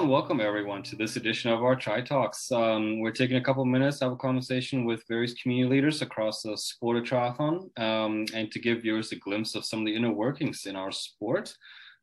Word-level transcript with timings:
And 0.00 0.08
welcome 0.08 0.40
everyone 0.40 0.82
to 0.84 0.96
this 0.96 1.16
edition 1.16 1.50
of 1.50 1.62
our 1.62 1.76
Tri 1.76 2.00
Talks. 2.00 2.50
Um, 2.50 3.00
we're 3.00 3.10
taking 3.10 3.36
a 3.36 3.44
couple 3.44 3.62
minutes 3.66 3.98
to 3.98 4.06
have 4.06 4.12
a 4.14 4.16
conversation 4.16 4.86
with 4.86 5.04
various 5.06 5.34
community 5.34 5.68
leaders 5.68 6.00
across 6.00 6.40
the 6.40 6.56
sport 6.56 6.96
of 6.96 7.04
triathlon 7.04 7.68
um, 7.78 8.24
and 8.32 8.50
to 8.50 8.58
give 8.58 8.80
viewers 8.80 9.12
a 9.12 9.16
glimpse 9.16 9.54
of 9.54 9.66
some 9.66 9.80
of 9.80 9.84
the 9.84 9.94
inner 9.94 10.10
workings 10.10 10.64
in 10.64 10.74
our 10.74 10.90
sport. 10.90 11.54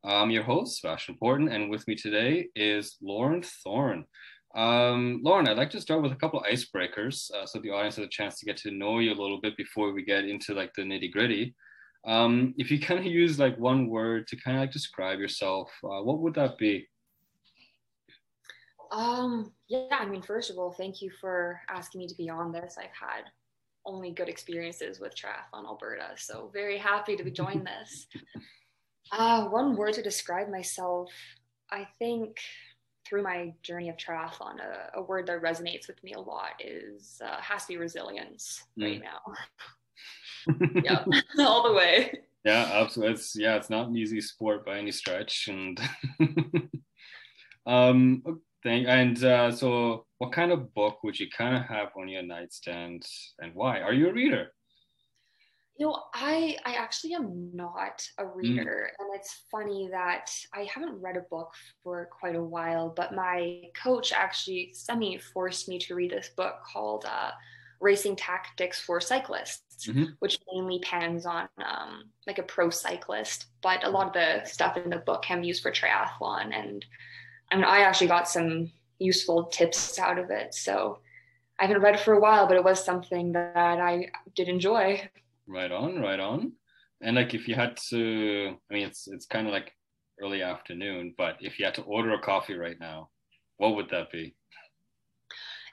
I'm 0.04 0.30
your 0.30 0.44
host, 0.44 0.80
Sebastian 0.80 1.16
Porton, 1.16 1.48
and 1.48 1.72
with 1.72 1.88
me 1.88 1.96
today 1.96 2.50
is 2.56 2.98
Laurin 3.02 3.42
Thorne. 3.42 4.06
Um, 4.54 5.22
Laurin, 5.24 5.48
I'd 5.48 5.58
like 5.58 5.72
to 5.72 5.82
start 5.82 6.04
with 6.04 6.12
a 6.12 6.18
couple 6.18 6.46
icebreakers 6.48 7.32
uh, 7.34 7.48
so 7.48 7.58
the 7.58 7.72
audience 7.72 7.96
has 7.96 8.06
a 8.06 8.10
chance 8.10 8.38
to 8.40 8.46
get 8.46 8.58
to 8.58 8.70
know 8.70 9.00
you 9.00 9.12
a 9.12 9.20
little 9.20 9.42
bit 9.42 9.58
before 9.58 9.92
we 9.92 10.06
get 10.06 10.24
into 10.24 10.54
like 10.54 10.72
the 10.76 10.84
nitty 10.84 11.12
gritty. 11.12 11.56
Um, 12.06 12.54
if 12.60 12.70
you 12.70 12.80
kind 12.80 13.00
of 13.00 13.08
use 13.08 13.40
like 13.40 13.58
one 13.58 13.88
word 13.88 14.28
to 14.28 14.36
kind 14.36 14.58
of 14.58 14.62
like 14.62 14.72
describe 14.72 15.18
yourself, 15.18 15.72
uh, 15.84 16.04
what 16.04 16.20
would 16.20 16.36
that 16.36 16.60
be? 16.60 16.88
Um, 18.92 19.52
yeah, 19.68 19.88
I 19.92 20.06
mean, 20.06 20.22
first 20.22 20.50
of 20.50 20.58
all, 20.58 20.72
thank 20.72 21.02
you 21.02 21.12
for 21.22 21.62
asking 21.70 22.00
me 22.00 22.08
to 22.08 22.16
be 22.16 22.30
on 22.30 22.52
this. 22.52 22.78
I've 22.78 22.86
had 22.86 23.24
only 23.86 24.12
good 24.12 24.30
experiences 24.30 25.00
with 25.00 25.16
Triathlon 25.16 25.66
Alberta, 25.66 26.10
so 26.16 26.50
very 26.54 26.78
happy 26.78 27.16
to 27.16 27.24
be 27.24 27.32
joining 27.32 27.64
this. 27.82 28.08
Uh, 29.12 29.46
one 29.46 29.76
word 29.76 29.94
to 29.94 30.02
describe 30.02 30.50
myself, 30.50 31.12
I 31.72 31.88
think 32.00 32.40
through 33.08 33.24
my 33.24 33.54
journey 33.64 33.90
of 33.90 33.98
triathlon, 33.98 34.60
a, 34.60 35.00
a 35.00 35.02
word 35.02 35.28
that 35.28 35.42
resonates 35.42 35.88
with 35.88 36.04
me 36.04 36.14
a 36.14 36.20
lot 36.20 36.52
is 36.60 37.22
uh, 37.24 37.40
has 37.40 37.64
to 37.64 37.70
be 37.70 37.78
resilience 37.78 38.64
mm. 38.78 38.84
right 38.84 39.02
now. 39.02 39.34
yeah, 40.84 41.06
all 41.40 41.68
the 41.68 41.74
way. 41.74 42.12
Yeah, 42.44 42.70
absolutely. 42.74 43.16
It's 43.16 43.36
yeah, 43.38 43.56
it's 43.56 43.70
not 43.70 43.88
an 43.88 43.98
easy 43.98 44.22
sport 44.22 44.66
by 44.66 44.78
any 44.78 44.92
stretch, 44.92 45.48
and 45.50 45.80
um, 47.66 48.42
thing. 48.64 48.86
And 48.86 49.24
uh, 49.24 49.52
so, 49.52 50.06
what 50.18 50.32
kind 50.32 50.52
of 50.52 50.74
book 50.74 51.04
would 51.04 51.20
you 51.20 51.28
kind 51.36 51.56
of 51.56 51.64
have 51.64 51.90
on 51.98 52.08
your 52.08 52.24
nightstand, 52.24 53.06
and 53.40 53.54
why? 53.54 53.82
Are 53.82 53.94
you 53.94 54.10
a 54.10 54.14
reader? 54.14 54.52
You 55.78 55.86
know, 55.86 56.04
I 56.14 56.58
I 56.66 56.74
actually 56.74 57.14
am 57.14 57.52
not 57.54 58.08
a 58.18 58.24
mm. 58.24 58.36
reader, 58.36 58.90
mm. 58.92 59.04
and 59.04 59.16
it's 59.16 59.44
funny 59.52 59.90
that 59.92 60.32
I 60.54 60.64
haven't 60.64 61.00
read 61.00 61.18
a 61.18 61.26
book 61.30 61.54
for 61.84 62.10
quite 62.20 62.36
a 62.36 62.44
while. 62.44 62.90
But 62.90 63.14
my 63.14 63.62
coach 63.82 64.12
actually 64.12 64.72
semi 64.74 65.18
forced 65.18 65.70
me 65.70 65.78
to 65.80 65.96
read 65.96 66.12
this 66.12 66.30
book 66.36 66.56
called 66.66 67.06
uh, 67.06 67.32
"Racing 67.80 68.16
Tactics 68.16 68.82
for 68.82 69.00
Cyclists," 69.00 69.88
mm-hmm. 69.88 70.06
which 70.18 70.40
mainly 70.52 70.80
pans 70.80 71.28
on 71.28 71.48
um, 71.64 72.06
like 72.26 72.40
a 72.40 72.44
pro 72.44 72.72
cyclist. 72.72 73.46
But 73.62 73.86
a 73.86 73.90
lot 73.90 74.08
of 74.08 74.14
the 74.14 74.50
stuff 74.50 74.78
in 74.78 74.90
the 74.90 74.98
book 74.98 75.22
can 75.22 75.42
be 75.42 75.48
used 75.48 75.62
for 75.62 75.72
triathlon, 75.72 76.56
and 76.56 76.84
I 77.52 77.56
mean, 77.56 77.66
I 77.66 77.80
actually 77.80 78.08
got 78.08 78.28
some 78.28 78.72
useful 79.00 79.46
tips 79.46 80.00
out 80.00 80.20
of 80.20 80.30
it. 80.32 80.54
So 80.54 81.00
I 81.60 81.66
haven't 81.66 81.82
read 81.82 82.00
for 82.00 82.14
a 82.14 82.20
while, 82.20 82.48
but 82.48 82.58
it 82.58 82.64
was 82.64 82.84
something 82.84 83.32
that 83.34 83.56
I 83.56 84.10
did 84.36 84.48
enjoy. 84.48 85.10
Right 85.48 85.72
on, 85.72 86.00
right 86.00 86.20
on. 86.20 86.54
And 87.02 87.16
like 87.16 87.34
if 87.34 87.48
you 87.48 87.56
had 87.56 87.78
to, 87.90 88.56
I 88.70 88.74
mean, 88.74 88.88
it's 88.88 89.08
it's 89.08 89.26
kind 89.26 89.48
of 89.48 89.54
like 89.54 89.74
early 90.22 90.42
afternoon, 90.42 91.14
but 91.18 91.38
if 91.42 91.60
you 91.60 91.66
had 91.66 91.76
to 91.76 91.84
order 91.84 92.12
a 92.14 92.20
coffee 92.20 92.56
right 92.56 92.80
now, 92.80 93.10
what 93.58 93.76
would 93.76 93.90
that 93.90 94.12
be? 94.12 94.36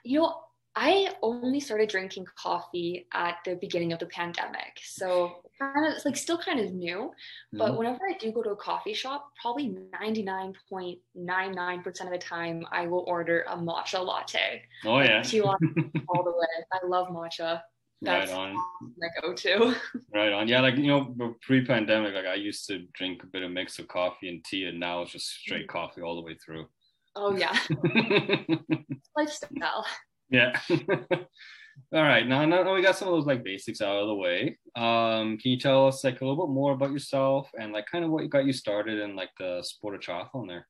You 0.03 0.21
know, 0.21 0.35
I 0.77 1.13
only 1.21 1.61
started 1.61 1.87
drinking 1.89 2.25
coffee 2.35 3.07
at 3.13 3.37
the 3.45 3.55
beginning 3.55 3.93
of 3.93 3.99
the 3.99 4.07
pandemic. 4.07 4.77
So 4.83 5.43
kind 5.57 5.87
of 5.87 6.03
like 6.03 6.17
still 6.17 6.37
kind 6.37 6.59
of 6.59 6.73
new. 6.73 7.11
But 7.53 7.69
mm-hmm. 7.69 7.77
whenever 7.77 8.01
I 8.09 8.17
do 8.17 8.33
go 8.33 8.43
to 8.43 8.49
a 8.49 8.57
coffee 8.57 8.93
shop, 8.93 9.31
probably 9.41 9.77
99.99% 10.03 12.01
of 12.01 12.09
the 12.11 12.17
time 12.17 12.67
I 12.71 12.87
will 12.87 13.05
order 13.07 13.45
a 13.47 13.55
matcha 13.55 14.05
latte. 14.05 14.63
Oh 14.83 14.99
yeah. 14.99 15.21
Tea 15.21 15.41
latte 15.41 15.65
all 16.09 16.23
the 16.23 16.31
way. 16.31 16.47
I 16.73 16.85
love 16.85 17.07
matcha. 17.07 17.61
That's 18.01 18.31
right 18.31 18.37
on. 18.37 18.55
My 18.97 19.07
go-to. 19.21 19.75
Right 20.13 20.33
on. 20.33 20.49
Yeah, 20.49 20.59
like 20.59 20.75
you 20.75 20.87
know, 20.87 21.35
pre-pandemic, 21.41 22.13
like 22.13 22.25
I 22.25 22.35
used 22.35 22.67
to 22.67 22.85
drink 22.93 23.23
a 23.23 23.27
bit 23.27 23.41
of 23.41 23.51
mix 23.51 23.79
of 23.79 23.87
coffee 23.87 24.27
and 24.27 24.43
tea, 24.43 24.65
and 24.65 24.77
now 24.79 25.01
it's 25.01 25.13
just 25.13 25.27
straight 25.27 25.67
mm-hmm. 25.67 25.77
coffee 25.77 26.01
all 26.01 26.15
the 26.15 26.21
way 26.21 26.35
through. 26.35 26.67
Oh 27.15 27.35
yeah. 27.35 27.57
Lifestyle. 29.17 29.85
Yeah. 30.29 30.59
All 31.93 32.03
right. 32.03 32.27
Now, 32.27 32.45
now 32.45 32.73
we 32.73 32.81
got 32.81 32.95
some 32.95 33.07
of 33.07 33.13
those 33.13 33.25
like 33.25 33.43
basics 33.43 33.81
out 33.81 33.97
of 33.97 34.07
the 34.07 34.15
way. 34.15 34.57
Um, 34.75 35.37
can 35.37 35.51
you 35.51 35.59
tell 35.59 35.87
us 35.87 36.03
like 36.03 36.21
a 36.21 36.25
little 36.25 36.47
bit 36.47 36.53
more 36.53 36.71
about 36.73 36.91
yourself 36.91 37.49
and 37.59 37.73
like 37.73 37.85
kind 37.85 38.05
of 38.05 38.11
what 38.11 38.29
got 38.29 38.45
you 38.45 38.53
started 38.53 38.99
in 38.99 39.15
like 39.15 39.29
the 39.37 39.61
sport 39.63 39.95
of 39.95 40.01
triathlon 40.01 40.47
there? 40.47 40.67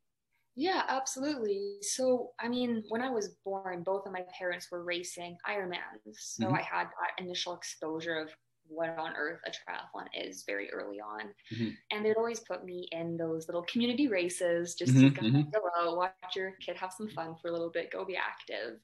Yeah, 0.56 0.84
absolutely. 0.88 1.78
So, 1.82 2.32
I 2.40 2.48
mean, 2.48 2.84
when 2.88 3.02
I 3.02 3.10
was 3.10 3.36
born, 3.44 3.84
both 3.84 4.06
of 4.06 4.14
my 4.14 4.24
parents 4.38 4.68
were 4.72 4.84
racing 4.84 5.38
Ironmans. 5.48 6.16
So 6.18 6.46
mm-hmm. 6.46 6.56
I 6.56 6.62
had 6.62 6.86
that 6.86 7.24
initial 7.24 7.54
exposure 7.56 8.18
of 8.18 8.30
what 8.68 8.98
on 8.98 9.14
earth 9.16 9.40
a 9.46 9.52
triathlon 9.52 10.08
is 10.14 10.44
very 10.48 10.72
early 10.72 11.00
on. 11.00 11.28
Mm-hmm. 11.54 11.70
And 11.92 12.06
they'd 12.06 12.16
always 12.16 12.40
put 12.40 12.66
me 12.66 12.88
in 12.92 13.18
those 13.18 13.48
little 13.48 13.64
community 13.64 14.08
races 14.08 14.76
just 14.76 14.94
mm-hmm. 14.94 15.14
to 15.14 15.22
go, 15.22 15.28
mm-hmm. 15.28 15.50
hello, 15.54 15.96
watch 15.96 16.14
your 16.36 16.54
kid 16.66 16.78
have 16.78 16.94
some 16.94 17.10
fun 17.10 17.36
for 17.42 17.50
a 17.50 17.52
little 17.52 17.70
bit, 17.70 17.92
go 17.92 18.06
be 18.06 18.16
active. 18.16 18.80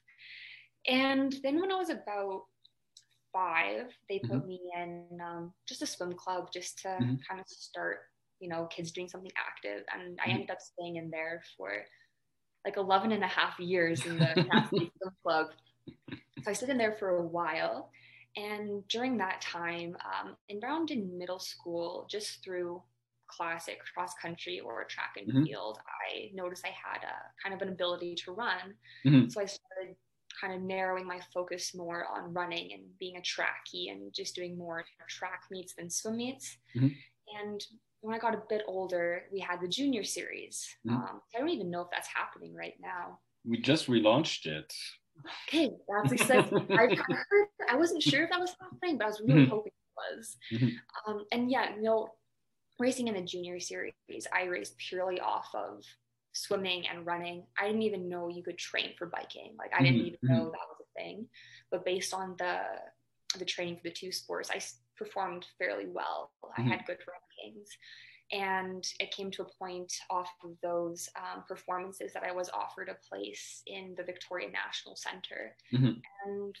And 0.86 1.34
then 1.42 1.60
when 1.60 1.72
I 1.72 1.76
was 1.76 1.90
about 1.90 2.42
five, 3.32 3.86
they 4.08 4.18
put 4.18 4.38
mm-hmm. 4.38 4.48
me 4.48 4.60
in 4.76 5.06
um, 5.20 5.52
just 5.66 5.82
a 5.82 5.86
swim 5.86 6.12
club 6.12 6.48
just 6.52 6.78
to 6.80 6.88
mm-hmm. 6.88 7.14
kind 7.28 7.40
of 7.40 7.46
start, 7.46 8.00
you 8.40 8.48
know, 8.48 8.66
kids 8.66 8.92
doing 8.92 9.08
something 9.08 9.32
active. 9.36 9.84
And 9.94 10.18
I 10.18 10.22
mm-hmm. 10.22 10.30
ended 10.30 10.50
up 10.50 10.60
staying 10.60 10.96
in 10.96 11.10
there 11.10 11.42
for 11.56 11.70
like 12.64 12.76
11 12.76 13.12
and 13.12 13.24
a 13.24 13.28
half 13.28 13.58
years 13.58 14.04
in 14.06 14.18
the 14.18 14.66
swim 14.68 14.90
club. 15.22 15.48
So 16.42 16.50
I 16.50 16.52
stayed 16.52 16.70
in 16.70 16.78
there 16.78 16.96
for 16.98 17.16
a 17.16 17.26
while. 17.26 17.90
And 18.36 18.86
during 18.88 19.18
that 19.18 19.40
time, 19.40 19.96
um, 20.04 20.36
and 20.48 20.62
around 20.64 20.90
in 20.90 21.18
middle 21.18 21.38
school, 21.38 22.06
just 22.10 22.42
through 22.42 22.82
classic 23.26 23.78
cross 23.94 24.12
country 24.20 24.60
or 24.60 24.84
track 24.84 25.14
and 25.18 25.28
mm-hmm. 25.28 25.44
field, 25.44 25.78
I 25.86 26.30
noticed 26.34 26.64
I 26.64 26.70
had 26.70 27.02
a 27.04 27.14
kind 27.42 27.54
of 27.54 27.66
an 27.66 27.72
ability 27.72 28.14
to 28.24 28.32
run. 28.32 28.74
Mm-hmm. 29.06 29.28
So 29.28 29.40
I 29.40 29.46
started 29.46 29.96
kind 30.40 30.54
of 30.54 30.62
narrowing 30.62 31.06
my 31.06 31.20
focus 31.32 31.74
more 31.74 32.06
on 32.14 32.32
running 32.32 32.72
and 32.72 32.82
being 32.98 33.16
a 33.16 33.20
trackie 33.20 33.90
and 33.90 34.12
just 34.14 34.34
doing 34.34 34.56
more 34.56 34.84
track 35.08 35.42
meets 35.50 35.74
than 35.74 35.90
swim 35.90 36.16
meets. 36.16 36.56
Mm-hmm. 36.76 36.88
And 37.40 37.64
when 38.00 38.14
I 38.14 38.18
got 38.18 38.34
a 38.34 38.42
bit 38.48 38.62
older, 38.66 39.22
we 39.32 39.40
had 39.40 39.60
the 39.60 39.68
junior 39.68 40.04
series. 40.04 40.66
Mm-hmm. 40.86 40.96
Um, 40.96 41.20
I 41.34 41.38
don't 41.38 41.48
even 41.48 41.70
know 41.70 41.82
if 41.82 41.88
that's 41.90 42.08
happening 42.08 42.54
right 42.54 42.74
now. 42.80 43.18
We 43.44 43.58
just 43.60 43.88
relaunched 43.88 44.46
it. 44.46 44.72
Okay, 45.48 45.70
that's 45.88 46.12
exciting. 46.12 46.66
I 46.70 46.94
heard, 46.94 47.46
I 47.68 47.76
wasn't 47.76 48.02
sure 48.02 48.24
if 48.24 48.30
that 48.30 48.40
was 48.40 48.54
happening, 48.60 48.98
but 48.98 49.04
I 49.04 49.08
was 49.08 49.22
really 49.24 49.42
mm-hmm. 49.42 49.50
hoping 49.50 49.72
it 49.72 50.16
was. 50.16 50.36
Mm-hmm. 50.52 51.10
Um, 51.10 51.24
and 51.32 51.50
yeah, 51.50 51.74
you 51.76 51.82
know, 51.82 52.08
racing 52.78 53.08
in 53.08 53.14
the 53.14 53.22
junior 53.22 53.60
series, 53.60 53.92
I 54.32 54.44
raced 54.44 54.76
purely 54.78 55.20
off 55.20 55.48
of 55.54 55.84
swimming 56.32 56.84
and 56.86 57.06
running. 57.06 57.44
I 57.58 57.66
didn't 57.66 57.82
even 57.82 58.08
know 58.08 58.28
you 58.28 58.42
could 58.42 58.58
train 58.58 58.92
for 58.98 59.06
biking. 59.06 59.54
Like 59.58 59.72
I 59.74 59.82
didn't 59.82 60.00
mm-hmm. 60.00 60.06
even 60.06 60.18
know 60.22 60.44
mm-hmm. 60.44 60.52
that 60.52 60.68
was 60.68 60.80
a 60.80 61.00
thing. 61.00 61.26
But 61.70 61.84
based 61.84 62.14
on 62.14 62.36
the 62.38 62.60
the 63.38 63.44
training 63.44 63.76
for 63.76 63.84
the 63.84 63.90
two 63.90 64.12
sports, 64.12 64.50
I 64.50 64.60
performed 64.96 65.46
fairly 65.58 65.86
well. 65.86 66.32
Mm-hmm. 66.44 66.62
I 66.62 66.64
had 66.64 66.86
good 66.86 66.98
rankings. 66.98 67.68
And 68.30 68.86
it 68.98 69.10
came 69.10 69.30
to 69.32 69.42
a 69.42 69.58
point 69.58 69.92
off 70.08 70.30
of 70.42 70.52
those 70.62 71.08
um, 71.16 71.44
performances 71.46 72.14
that 72.14 72.24
I 72.24 72.32
was 72.32 72.48
offered 72.50 72.88
a 72.88 72.96
place 73.06 73.62
in 73.66 73.94
the 73.96 74.04
Victoria 74.04 74.48
National 74.50 74.96
Center. 74.96 75.54
Mm-hmm. 75.72 75.98
And 76.26 76.54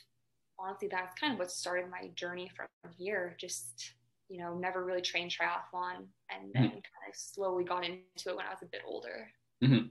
honestly, 0.58 0.88
that's 0.90 1.18
kind 1.18 1.32
of 1.32 1.38
what 1.38 1.50
started 1.50 1.90
my 1.90 2.08
journey 2.14 2.50
from 2.54 2.66
here. 2.98 3.36
Just, 3.40 3.94
you 4.28 4.38
know, 4.38 4.54
never 4.54 4.84
really 4.84 5.00
trained 5.00 5.30
triathlon 5.30 6.06
and 6.30 6.52
then 6.52 6.62
mm-hmm. 6.62 6.72
kind 6.72 7.08
of 7.08 7.14
slowly 7.14 7.64
got 7.64 7.84
into 7.84 8.00
it 8.26 8.36
when 8.36 8.46
I 8.46 8.50
was 8.50 8.62
a 8.62 8.66
bit 8.66 8.82
older. 8.86 9.28
Mm-hmm. 9.62 9.86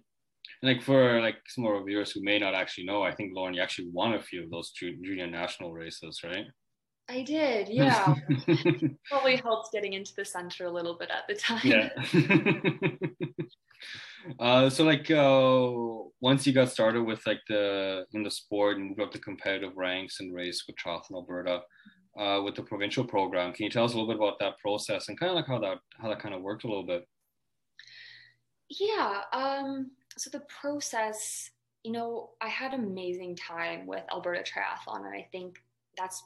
Like 0.64 0.82
for 0.84 1.22
like 1.22 1.38
some 1.48 1.64
more 1.64 1.84
viewers 1.84 2.12
who 2.12 2.24
may 2.24 2.38
not 2.38 2.54
actually 2.54 2.86
know, 2.86 3.02
I 3.02 3.14
think 3.14 3.32
Laurin, 3.34 3.56
you 3.56 3.62
actually 3.62 3.90
won 3.92 4.14
a 4.14 4.22
few 4.22 4.44
of 4.44 4.52
those 4.52 4.72
junior 4.72 5.28
national 5.28 5.74
races, 5.74 6.22
right? 6.24 6.46
I 7.10 7.24
did, 7.24 7.68
yeah. 7.68 8.16
Probably 9.10 9.36
helped 9.36 9.74
getting 9.74 9.94
into 9.94 10.14
the 10.16 10.24
center 10.24 10.66
a 10.66 10.72
little 10.72 10.98
bit 10.98 11.10
at 11.10 11.28
the 11.28 11.36
time. 11.36 11.62
Yeah. 11.64 11.90
uh, 14.40 14.70
so 14.70 14.86
like 14.86 15.12
uh, 15.12 15.72
once 16.22 16.48
you 16.48 16.54
got 16.54 16.70
started 16.70 17.04
with 17.04 17.26
like 17.26 17.42
the 17.50 18.06
in 18.14 18.24
the 18.24 18.32
sport 18.32 18.78
and 18.78 18.90
moved 18.90 19.02
up 19.02 19.12
the 19.12 19.20
competitive 19.20 19.76
ranks 19.76 20.22
and 20.22 20.34
race 20.34 20.64
with 20.68 20.78
Triathlon 20.78 21.16
Alberta, 21.16 21.62
uh, 22.18 22.42
with 22.44 22.56
the 22.56 22.64
provincial 22.64 23.04
program, 23.04 23.52
can 23.52 23.66
you 23.66 23.70
tell 23.70 23.84
us 23.84 23.94
a 23.94 23.98
little 23.98 24.12
bit 24.14 24.22
about 24.22 24.40
that 24.40 24.60
process 24.60 25.10
and 25.10 25.20
kind 25.20 25.32
of 25.32 25.36
like 25.36 25.48
how 25.48 25.60
that 25.60 25.80
how 26.00 26.08
that 26.08 26.20
kind 26.20 26.36
of 26.36 26.42
worked 26.42 26.64
a 26.64 26.68
little 26.68 26.86
bit? 26.86 27.06
Yeah. 28.80 29.22
Um, 29.34 29.92
so 30.18 30.30
the 30.30 30.42
process, 30.42 31.50
you 31.84 31.92
know, 31.92 32.32
I 32.40 32.48
had 32.48 32.74
amazing 32.74 33.36
time 33.36 33.86
with 33.86 34.04
Alberta 34.12 34.44
Triathlon, 34.44 35.06
and 35.06 35.14
I 35.14 35.28
think 35.32 35.62
that's 35.98 36.24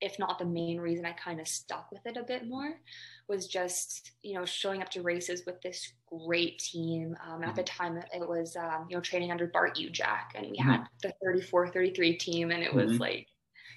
if 0.00 0.18
not 0.18 0.38
the 0.38 0.44
main 0.44 0.80
reason 0.80 1.04
I 1.04 1.12
kind 1.12 1.40
of 1.40 1.48
stuck 1.48 1.90
with 1.92 2.06
it 2.06 2.16
a 2.16 2.22
bit 2.22 2.48
more 2.48 2.80
was 3.28 3.46
just 3.46 4.12
you 4.22 4.34
know 4.34 4.44
showing 4.44 4.82
up 4.82 4.88
to 4.90 5.02
races 5.02 5.42
with 5.46 5.60
this 5.62 5.92
great 6.06 6.58
team 6.58 7.14
um, 7.26 7.42
at 7.44 7.54
the 7.54 7.62
mm-hmm. 7.62 7.82
time 7.82 8.02
it 8.12 8.26
was 8.26 8.56
um, 8.56 8.86
you 8.88 8.96
know 8.96 9.00
training 9.00 9.30
under 9.30 9.46
bart 9.46 9.76
ujak 9.76 10.34
and 10.34 10.50
we 10.50 10.58
mm-hmm. 10.58 10.70
had 10.70 10.84
the 11.02 11.12
34 11.22 11.68
33 11.68 12.16
team 12.16 12.50
and 12.50 12.62
it 12.62 12.74
was 12.74 12.92
mm-hmm. 12.92 13.02
like 13.02 13.26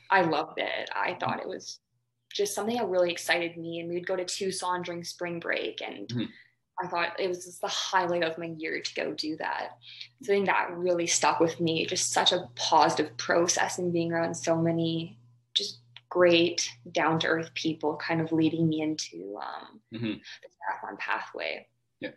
i 0.10 0.22
loved 0.22 0.60
it 0.60 0.90
i 0.96 1.16
thought 1.20 1.40
it 1.40 1.48
was 1.48 1.80
just 2.34 2.56
something 2.56 2.78
that 2.78 2.88
really 2.90 3.12
excited 3.12 3.58
me 3.58 3.80
and 3.80 3.90
we'd 3.90 4.08
go 4.08 4.16
to 4.16 4.26
tucson 4.26 4.82
during 4.82 5.04
spring 5.04 5.40
break 5.40 5.82
and 5.82 6.08
mm-hmm. 6.08 6.24
I 6.82 6.88
thought 6.88 7.20
it 7.20 7.28
was 7.28 7.46
just 7.46 7.62
the 7.62 7.68
highlight 7.68 8.24
of 8.24 8.38
my 8.38 8.54
year 8.58 8.82
to 8.82 8.94
go 8.96 9.14
do 9.14 9.38
that. 9.38 9.78
So 10.22 10.34
I 10.34 10.36
think 10.36 10.48
that 10.48 10.72
really 10.76 11.08
stuck 11.08 11.40
with 11.40 11.60
me. 11.60 11.86
Just 11.86 12.12
such 12.12 12.32
a 12.32 12.50
positive 12.56 13.16
process 13.18 13.78
and 13.78 13.94
being 13.94 14.12
around 14.12 14.36
so 14.36 14.56
many 14.56 15.18
just 15.54 15.80
great 16.10 16.70
down 16.92 17.20
to 17.20 17.28
earth 17.28 17.54
people 17.54 17.96
kind 17.98 18.22
of 18.22 18.32
leading 18.32 18.68
me 18.68 18.82
into 18.82 19.38
um, 19.42 19.82
mm-hmm. 19.94 20.06
the 20.06 20.50
marathon 20.70 20.98
pathway. 20.98 21.68
Yeah. 22.00 22.12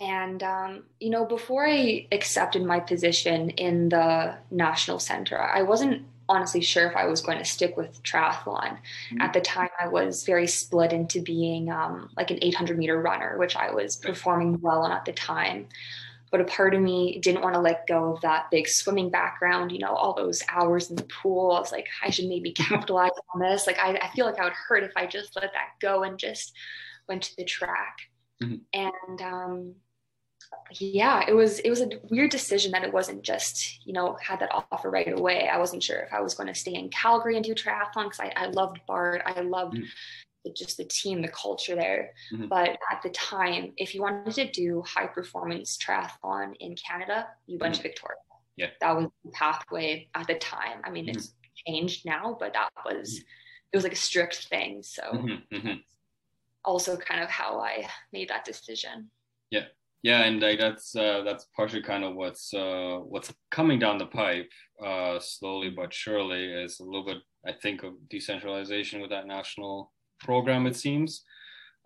And, 0.00 0.42
um, 0.42 0.84
you 0.98 1.10
know, 1.10 1.24
before 1.24 1.66
I 1.66 2.06
accepted 2.10 2.64
my 2.64 2.80
position 2.80 3.50
in 3.50 3.88
the 3.90 4.36
National 4.50 4.98
Center, 4.98 5.40
I 5.40 5.62
wasn't 5.62 6.02
honestly 6.28 6.60
sure 6.60 6.88
if 6.88 6.96
I 6.96 7.06
was 7.06 7.20
going 7.20 7.38
to 7.38 7.44
stick 7.44 7.76
with 7.76 8.02
triathlon. 8.02 8.78
Mm-hmm. 8.78 9.20
At 9.20 9.32
the 9.32 9.40
time, 9.40 9.70
I 9.80 9.88
was 9.88 10.24
very 10.24 10.46
split 10.46 10.92
into 10.92 11.20
being 11.20 11.70
um, 11.70 12.10
like 12.16 12.30
an 12.30 12.38
800 12.40 12.78
meter 12.78 13.00
runner, 13.00 13.38
which 13.38 13.56
I 13.56 13.70
was 13.70 13.96
performing 13.96 14.60
well 14.60 14.82
on 14.82 14.92
at 14.92 15.04
the 15.04 15.12
time 15.12 15.68
but 16.34 16.40
a 16.40 16.44
part 16.46 16.74
of 16.74 16.80
me 16.80 17.20
didn't 17.20 17.42
want 17.42 17.54
to 17.54 17.60
let 17.60 17.86
go 17.86 18.12
of 18.12 18.20
that 18.22 18.50
big 18.50 18.66
swimming 18.66 19.08
background 19.08 19.70
you 19.70 19.78
know 19.78 19.94
all 19.94 20.12
those 20.14 20.42
hours 20.48 20.90
in 20.90 20.96
the 20.96 21.04
pool 21.04 21.52
i 21.52 21.60
was 21.60 21.70
like 21.70 21.86
i 22.02 22.10
should 22.10 22.24
maybe 22.24 22.50
capitalize 22.52 23.12
on 23.32 23.40
this 23.40 23.68
like 23.68 23.78
I, 23.78 23.92
I 23.92 24.10
feel 24.16 24.26
like 24.26 24.40
i 24.40 24.42
would 24.42 24.52
hurt 24.52 24.82
if 24.82 24.90
i 24.96 25.06
just 25.06 25.36
let 25.36 25.52
that 25.52 25.78
go 25.80 26.02
and 26.02 26.18
just 26.18 26.52
went 27.08 27.22
to 27.22 27.36
the 27.36 27.44
track 27.44 27.98
mm-hmm. 28.42 28.56
and 28.72 29.22
um, 29.22 29.74
yeah 30.72 31.24
it 31.26 31.34
was 31.34 31.58
it 31.60 31.70
was 31.70 31.80
a 31.80 31.88
weird 32.10 32.30
decision 32.30 32.72
that 32.72 32.84
it 32.84 32.92
wasn't 32.92 33.22
just 33.22 33.86
you 33.86 33.92
know 33.92 34.16
had 34.22 34.40
that 34.40 34.50
offer 34.72 34.90
right 34.90 35.18
away 35.18 35.48
i 35.48 35.58
wasn't 35.58 35.82
sure 35.82 36.00
if 36.00 36.12
i 36.12 36.20
was 36.20 36.34
going 36.34 36.46
to 36.46 36.54
stay 36.54 36.74
in 36.74 36.88
calgary 36.90 37.36
and 37.36 37.44
do 37.44 37.54
triathlon 37.54 38.04
because 38.04 38.20
I, 38.20 38.32
I 38.36 38.46
loved 38.46 38.80
bart 38.86 39.22
i 39.26 39.40
loved 39.40 39.74
mm-hmm 39.74 39.84
just 40.52 40.76
the 40.76 40.84
team, 40.84 41.22
the 41.22 41.28
culture 41.28 41.74
there. 41.74 42.12
Mm-hmm. 42.32 42.48
But 42.48 42.70
at 42.90 43.02
the 43.02 43.10
time, 43.10 43.72
if 43.76 43.94
you 43.94 44.02
wanted 44.02 44.34
to 44.34 44.50
do 44.50 44.82
high 44.86 45.06
performance 45.06 45.78
triathlon 45.78 46.54
in 46.60 46.76
Canada, 46.76 47.28
you 47.46 47.58
went 47.58 47.74
mm-hmm. 47.74 47.82
to 47.82 47.88
Victoria. 47.88 48.18
Yeah. 48.56 48.68
That 48.80 48.96
was 48.96 49.08
the 49.24 49.30
pathway 49.32 50.08
at 50.14 50.26
the 50.26 50.34
time. 50.34 50.80
I 50.84 50.90
mean, 50.90 51.06
mm-hmm. 51.06 51.16
it's 51.16 51.34
changed 51.66 52.04
now, 52.04 52.36
but 52.38 52.52
that 52.52 52.70
was, 52.84 53.14
mm-hmm. 53.14 53.24
it 53.72 53.76
was 53.76 53.84
like 53.84 53.92
a 53.92 53.96
strict 53.96 54.48
thing. 54.48 54.82
So 54.82 55.02
mm-hmm. 55.02 55.56
Mm-hmm. 55.56 55.78
also 56.64 56.96
kind 56.96 57.22
of 57.22 57.30
how 57.30 57.60
I 57.60 57.88
made 58.12 58.28
that 58.28 58.44
decision. 58.44 59.10
Yeah. 59.50 59.64
Yeah, 60.04 60.24
and 60.24 60.42
like 60.42 60.58
that's 60.58 60.94
uh, 60.94 61.22
that's 61.24 61.46
partially 61.56 61.82
kind 61.82 62.04
of 62.04 62.14
what's 62.14 62.52
uh, 62.52 62.98
what's 63.02 63.32
coming 63.50 63.78
down 63.78 63.96
the 63.96 64.06
pipe 64.06 64.50
uh, 64.84 65.18
slowly 65.18 65.70
but 65.70 65.94
surely 65.94 66.44
is 66.44 66.78
a 66.78 66.84
little 66.84 67.06
bit 67.06 67.16
I 67.46 67.52
think 67.62 67.82
of 67.82 67.94
decentralization 68.10 69.00
with 69.00 69.08
that 69.10 69.26
national 69.26 69.92
program, 70.20 70.66
it 70.66 70.76
seems. 70.76 71.24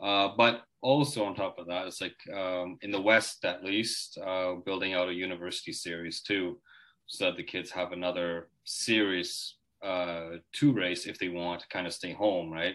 Uh, 0.03 0.31
but 0.37 0.63
also 0.83 1.25
on 1.25 1.37
top 1.37 1.61
of 1.61 1.69
that, 1.69 1.87
it's 1.87 2.01
like 2.01 2.17
um, 2.37 2.77
in 2.83 2.91
the 2.91 3.01
West, 3.01 3.45
at 3.45 3.65
least, 3.65 4.19
uh, 4.19 4.55
building 4.67 4.95
out 4.95 5.09
a 5.09 5.15
university 5.15 5.73
series 5.73 6.21
too, 6.21 6.59
so 7.07 7.27
that 7.27 7.37
the 7.37 7.45
kids 7.45 7.71
have 7.71 7.93
another 7.93 8.49
series 8.65 9.59
uh, 9.85 10.39
to 10.55 10.73
race 10.73 11.07
if 11.07 11.21
they 11.21 11.29
want 11.29 11.61
to 11.61 11.69
kind 11.69 11.87
of 11.87 11.93
stay 11.93 12.13
home, 12.13 12.53
right? 12.53 12.75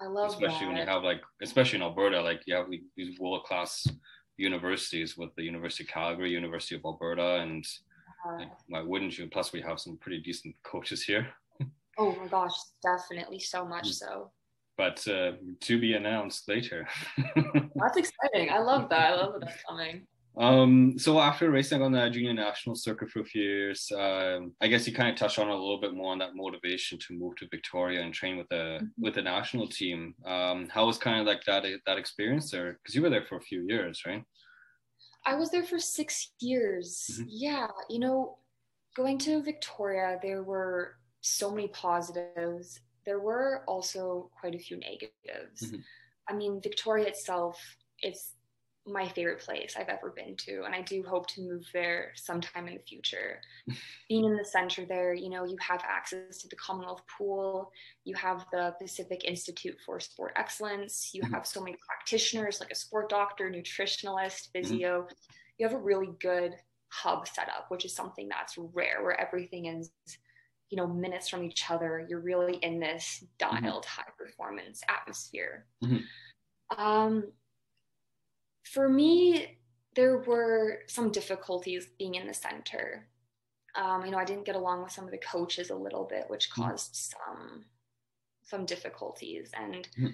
I 0.00 0.06
love 0.06 0.30
especially 0.30 0.66
that. 0.66 0.68
when 0.68 0.76
you 0.76 0.86
have 0.86 1.02
like, 1.02 1.22
especially 1.42 1.78
in 1.78 1.82
Alberta, 1.82 2.22
like 2.22 2.42
you 2.46 2.54
have 2.54 2.66
these 2.96 3.18
world 3.18 3.42
class 3.44 3.84
universities 4.40 5.16
with 5.16 5.34
the 5.36 5.42
University 5.42 5.84
of 5.84 5.90
Calgary, 5.90 6.30
University 6.30 6.74
of 6.74 6.82
Alberta, 6.84 7.36
and 7.36 7.64
uh-huh. 7.64 8.38
like, 8.38 8.50
why 8.68 8.82
wouldn't 8.82 9.18
you? 9.18 9.28
Plus, 9.28 9.52
we 9.52 9.60
have 9.60 9.78
some 9.78 9.96
pretty 9.98 10.20
decent 10.20 10.54
coaches 10.62 11.02
here. 11.02 11.28
oh 11.98 12.16
my 12.16 12.26
gosh, 12.26 12.54
definitely 12.82 13.38
so 13.38 13.64
much 13.64 13.88
mm. 13.88 13.94
so 13.94 14.30
but 14.80 15.06
uh, 15.08 15.32
to 15.60 15.78
be 15.78 15.92
announced 15.92 16.48
later. 16.48 16.88
that's 17.74 17.98
exciting. 17.98 18.48
I 18.50 18.60
love 18.60 18.88
that. 18.88 19.12
I 19.12 19.16
love 19.16 19.34
that 19.34 19.40
that's 19.40 19.62
coming. 19.68 20.06
Um, 20.36 20.98
so 20.98 21.20
after 21.20 21.50
racing 21.50 21.82
on 21.82 21.92
the 21.92 22.08
junior 22.08 22.32
national 22.32 22.76
circuit 22.76 23.10
for 23.10 23.20
a 23.20 23.24
few 23.24 23.42
years, 23.42 23.90
um, 23.96 24.52
I 24.60 24.68
guess 24.68 24.86
you 24.86 24.94
kind 24.94 25.10
of 25.10 25.16
touched 25.16 25.38
on 25.38 25.48
a 25.48 25.52
little 25.54 25.80
bit 25.80 25.94
more 25.94 26.12
on 26.12 26.18
that 26.18 26.36
motivation 26.36 26.98
to 26.98 27.14
move 27.14 27.36
to 27.36 27.48
Victoria 27.50 28.02
and 28.02 28.14
train 28.14 28.36
with 28.36 28.48
the 28.48 28.78
mm-hmm. 28.80 28.86
with 28.98 29.14
the 29.14 29.22
national 29.22 29.68
team. 29.68 30.14
Um, 30.24 30.68
how 30.68 30.86
was 30.86 30.98
kind 30.98 31.20
of 31.20 31.26
like 31.26 31.44
that 31.44 31.64
that 31.86 31.98
experience 31.98 32.50
there? 32.50 32.78
Because 32.82 32.94
you 32.94 33.02
were 33.02 33.10
there 33.10 33.24
for 33.24 33.36
a 33.36 33.42
few 33.42 33.66
years, 33.66 34.02
right? 34.06 34.22
I 35.26 35.34
was 35.34 35.50
there 35.50 35.64
for 35.64 35.78
six 35.78 36.32
years. 36.40 37.10
Mm-hmm. 37.12 37.24
Yeah, 37.28 37.66
you 37.88 37.98
know, 37.98 38.38
going 38.96 39.18
to 39.18 39.42
Victoria, 39.42 40.18
there 40.22 40.42
were 40.42 40.96
so 41.20 41.50
many 41.50 41.68
positives 41.68 42.80
there 43.06 43.20
were 43.20 43.62
also 43.66 44.30
quite 44.38 44.54
a 44.54 44.58
few 44.58 44.78
negatives. 44.78 45.62
Mm-hmm. 45.64 45.76
I 46.28 46.32
mean, 46.34 46.60
Victoria 46.62 47.06
itself, 47.06 47.60
it's 48.00 48.34
my 48.86 49.06
favorite 49.08 49.40
place 49.40 49.74
I've 49.78 49.88
ever 49.88 50.10
been 50.10 50.36
to, 50.36 50.62
and 50.64 50.74
I 50.74 50.82
do 50.82 51.02
hope 51.02 51.26
to 51.28 51.42
move 51.42 51.66
there 51.72 52.12
sometime 52.14 52.66
in 52.66 52.74
the 52.74 52.80
future. 52.80 53.40
Being 54.08 54.24
in 54.24 54.36
the 54.36 54.44
center 54.44 54.84
there, 54.84 55.12
you 55.14 55.28
know, 55.28 55.44
you 55.44 55.56
have 55.60 55.82
access 55.86 56.38
to 56.38 56.48
the 56.48 56.56
Commonwealth 56.56 57.02
Pool, 57.18 57.70
you 58.04 58.14
have 58.16 58.46
the 58.52 58.74
Pacific 58.80 59.24
Institute 59.24 59.76
for 59.84 60.00
Sport 60.00 60.32
Excellence, 60.36 61.10
you 61.12 61.22
mm-hmm. 61.22 61.34
have 61.34 61.46
so 61.46 61.60
many 61.60 61.76
practitioners 61.86 62.60
like 62.60 62.70
a 62.70 62.74
sport 62.74 63.08
doctor, 63.08 63.50
nutritionalist, 63.50 64.48
mm-hmm. 64.48 64.62
physio. 64.62 65.02
Mm-hmm. 65.02 65.14
You 65.58 65.68
have 65.68 65.76
a 65.76 65.82
really 65.82 66.10
good 66.20 66.54
hub 66.88 67.28
setup, 67.28 67.66
which 67.68 67.84
is 67.84 67.94
something 67.94 68.28
that's 68.28 68.56
rare, 68.56 69.02
where 69.02 69.20
everything 69.20 69.66
is 69.66 69.90
you 70.70 70.76
know 70.76 70.86
minutes 70.86 71.28
from 71.28 71.42
each 71.42 71.68
other 71.68 72.06
you're 72.08 72.20
really 72.20 72.54
in 72.58 72.78
this 72.78 73.24
mm-hmm. 73.24 73.60
dialed 73.60 73.84
mm-hmm. 73.84 74.00
high 74.02 74.10
performance 74.16 74.82
atmosphere 74.88 75.66
mm-hmm. 75.82 76.80
um, 76.80 77.24
for 78.62 78.88
me 78.88 79.58
there 79.96 80.18
were 80.18 80.80
some 80.86 81.10
difficulties 81.10 81.88
being 81.98 82.14
in 82.14 82.26
the 82.26 82.34
center 82.34 83.08
um, 83.76 84.04
you 84.04 84.10
know 84.10 84.18
i 84.18 84.24
didn't 84.24 84.46
get 84.46 84.56
along 84.56 84.82
with 84.82 84.92
some 84.92 85.04
of 85.04 85.10
the 85.10 85.18
coaches 85.18 85.70
a 85.70 85.74
little 85.74 86.04
bit 86.04 86.24
which 86.28 86.50
mm-hmm. 86.50 86.62
caused 86.62 86.94
mm-hmm. 86.94 87.32
some 87.32 87.64
some 88.42 88.66
difficulties 88.66 89.50
and 89.54 89.88
mm-hmm. 89.98 90.08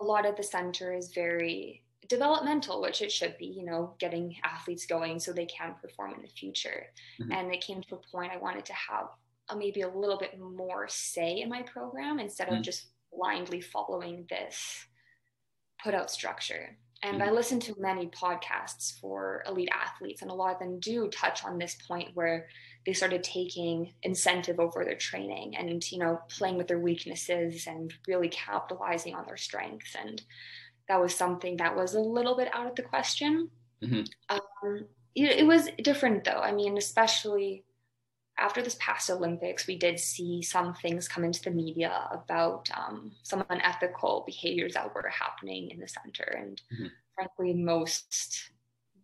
a 0.00 0.04
lot 0.04 0.26
of 0.26 0.36
the 0.36 0.42
center 0.42 0.92
is 0.92 1.12
very 1.14 1.82
developmental 2.08 2.80
which 2.80 3.02
it 3.02 3.10
should 3.10 3.36
be 3.38 3.46
you 3.46 3.64
know 3.64 3.94
getting 3.98 4.36
athletes 4.44 4.86
going 4.86 5.18
so 5.18 5.32
they 5.32 5.46
can 5.46 5.74
perform 5.82 6.14
in 6.14 6.22
the 6.22 6.28
future 6.28 6.86
and 7.32 7.52
it 7.52 7.60
came 7.60 7.82
to 7.82 7.96
a 7.96 8.10
point 8.12 8.30
i 8.32 8.36
wanted 8.36 8.64
to 8.64 8.74
have 8.74 9.06
a, 9.48 9.56
maybe 9.56 9.80
a 9.80 9.88
little 9.88 10.18
bit 10.18 10.38
more 10.38 10.86
say 10.88 11.40
in 11.40 11.48
my 11.48 11.62
program 11.62 12.20
instead 12.20 12.48
of 12.48 12.54
mm. 12.54 12.62
just 12.62 12.86
blindly 13.12 13.60
following 13.60 14.24
this 14.28 14.86
put 15.82 15.94
out 15.94 16.10
structure. 16.10 16.76
And. 17.02 17.22
I 17.22 17.30
listen 17.30 17.60
to 17.60 17.74
many 17.78 18.06
podcasts 18.08 18.98
for 19.00 19.42
elite 19.46 19.68
athletes, 19.72 20.22
and 20.22 20.30
a 20.30 20.34
lot 20.34 20.54
of 20.54 20.58
them 20.58 20.80
do 20.80 21.08
touch 21.08 21.44
on 21.44 21.58
this 21.58 21.76
point 21.86 22.10
where 22.14 22.48
they 22.84 22.92
started 22.92 23.22
taking 23.22 23.92
incentive 24.02 24.60
over 24.60 24.84
their 24.84 24.96
training 24.96 25.56
and 25.56 25.90
you 25.90 25.98
know 25.98 26.20
playing 26.28 26.56
with 26.56 26.68
their 26.68 26.78
weaknesses 26.78 27.66
and 27.66 27.92
really 28.08 28.28
capitalizing 28.28 29.14
on 29.14 29.26
their 29.26 29.36
strengths. 29.36 29.94
And 29.94 30.22
that 30.88 31.00
was 31.00 31.14
something 31.14 31.56
that 31.58 31.76
was 31.76 31.94
a 31.94 32.00
little 32.00 32.36
bit 32.36 32.48
out 32.54 32.66
of 32.66 32.76
the 32.76 32.82
question. 32.82 33.50
Mm-hmm. 33.82 34.02
Um, 34.28 34.86
it, 35.14 35.40
it 35.40 35.46
was 35.46 35.68
different 35.82 36.24
though. 36.24 36.40
I 36.40 36.52
mean, 36.52 36.78
especially 36.78 37.64
after 38.38 38.62
this 38.62 38.76
past 38.78 39.08
Olympics, 39.10 39.66
we 39.66 39.78
did 39.78 39.98
see 39.98 40.42
some 40.42 40.74
things 40.74 41.08
come 41.08 41.24
into 41.24 41.42
the 41.42 41.50
media 41.50 42.08
about 42.10 42.68
um, 42.76 43.12
some 43.22 43.42
unethical 43.48 44.24
behaviors 44.26 44.74
that 44.74 44.94
were 44.94 45.08
happening 45.08 45.70
in 45.70 45.80
the 45.80 45.88
center. 45.88 46.36
And 46.38 46.60
mm-hmm. 46.72 46.86
frankly, 47.14 47.54
most, 47.54 48.50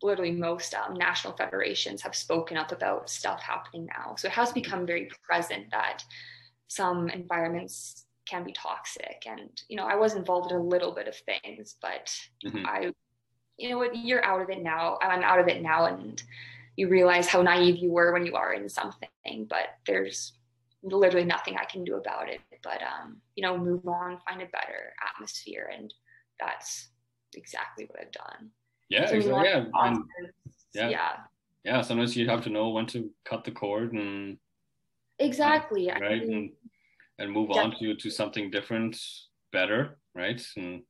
literally 0.03 0.33
most 0.33 0.75
um, 0.75 0.95
national 0.95 1.35
federations 1.35 2.03
have 2.03 2.15
spoken 2.15 2.59
up 2.59 2.73
about 2.73 3.09
stuff 3.09 3.41
happening 3.41 3.87
now. 3.87 4.17
So 4.17 4.29
it 4.29 4.35
has 4.35 4.53
become 4.53 4.87
very 4.87 5.11
present 5.23 5.71
that 5.71 6.05
some 6.69 7.09
environments 7.09 8.05
can 8.29 8.45
be 8.45 8.53
toxic. 8.53 9.25
And, 9.27 9.51
you 9.69 9.77
know, 9.77 9.87
I 9.87 9.97
was 9.97 10.15
involved 10.15 10.51
in 10.53 10.59
a 10.59 10.63
little 10.63 10.93
bit 10.93 11.09
of 11.09 11.17
things, 11.17 11.77
but 11.81 12.15
mm-hmm. 12.45 12.67
I, 12.67 12.93
you 13.57 13.71
know 13.71 13.79
what, 13.79 13.97
you're 13.97 14.25
out 14.25 14.43
of 14.43 14.51
it 14.51 14.63
now. 14.63 14.99
I'm 15.01 15.23
out 15.23 15.39
of 15.39 15.49
it 15.49 15.63
now. 15.63 15.87
And, 15.87 16.23
you 16.77 16.89
realize 16.89 17.27
how 17.27 17.43
naive 17.43 17.77
you 17.77 17.91
were 17.91 18.13
when 18.13 18.27
you 18.27 18.35
are 18.35 18.53
in 18.55 18.69
something, 18.69 19.47
but 19.49 19.79
there's 19.87 20.33
literally 20.83 21.27
nothing 21.27 21.57
I 21.57 21.65
can 21.65 21.85
do 21.85 21.97
about 21.97 22.29
it. 22.29 22.41
But 22.63 22.81
um, 22.83 23.19
you 23.35 23.43
know, 23.43 23.59
move 23.59 23.87
on, 23.87 24.19
find 24.27 24.43
a 24.43 24.47
better 24.47 24.95
atmosphere, 25.15 25.71
and 25.77 25.93
that's 26.41 26.89
exactly 27.35 27.87
what 27.87 28.01
I've 28.01 28.13
done. 28.13 28.51
Yeah, 28.89 29.07
so 29.07 29.15
exactly. 29.15 29.49
Yeah. 29.49 29.65
And, 29.75 30.05
yeah, 30.75 30.89
yeah, 30.89 31.13
yeah. 31.65 31.81
Sometimes 31.83 32.17
you 32.17 32.29
have 32.29 32.43
to 32.45 32.51
know 32.51 32.71
when 32.71 32.87
to 32.87 33.11
cut 33.25 33.45
the 33.45 33.51
cord 33.51 33.93
and 33.93 34.39
exactly. 35.19 35.89
Right. 35.89 36.03
I 36.03 36.25
mean, 36.25 36.33
and 36.33 36.51
and 37.19 37.33
move 37.33 37.49
Definitely. 37.49 37.91
on 37.91 37.97
to 37.97 38.03
to 38.03 38.11
something 38.11 38.51
different, 38.51 38.99
better, 39.53 39.99
right? 40.15 40.43
And 40.57 40.83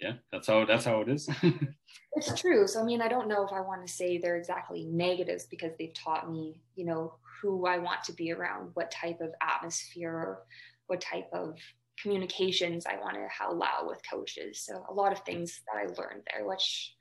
yeah, 0.00 0.14
that's 0.32 0.46
how 0.46 0.64
that's 0.64 0.84
how 0.84 1.00
it 1.00 1.08
is. 1.08 1.28
it's 2.12 2.38
true. 2.40 2.66
So 2.66 2.80
I 2.80 2.84
mean, 2.84 3.00
I 3.00 3.08
don't 3.08 3.28
know 3.28 3.44
if 3.44 3.52
I 3.52 3.60
want 3.60 3.86
to 3.86 3.92
say 3.92 4.18
they're 4.18 4.36
exactly 4.36 4.84
negatives 4.84 5.46
because 5.46 5.72
they've 5.78 5.94
taught 5.94 6.30
me, 6.30 6.60
you 6.74 6.84
know, 6.84 7.14
who 7.40 7.66
I 7.66 7.78
want 7.78 8.02
to 8.04 8.12
be 8.12 8.32
around, 8.32 8.70
what 8.74 8.90
type 8.90 9.20
of 9.20 9.30
atmosphere, 9.42 10.38
what 10.86 11.00
type 11.00 11.28
of 11.32 11.56
communications 12.00 12.86
I 12.86 12.96
want 12.96 13.14
to 13.14 13.28
allow 13.48 13.86
with 13.86 14.00
coaches. 14.08 14.60
So 14.60 14.84
a 14.88 14.92
lot 14.92 15.12
of 15.12 15.20
things 15.20 15.60
that 15.66 15.78
I 15.78 15.86
learned 16.00 16.22
there, 16.32 16.46
which 16.46 16.94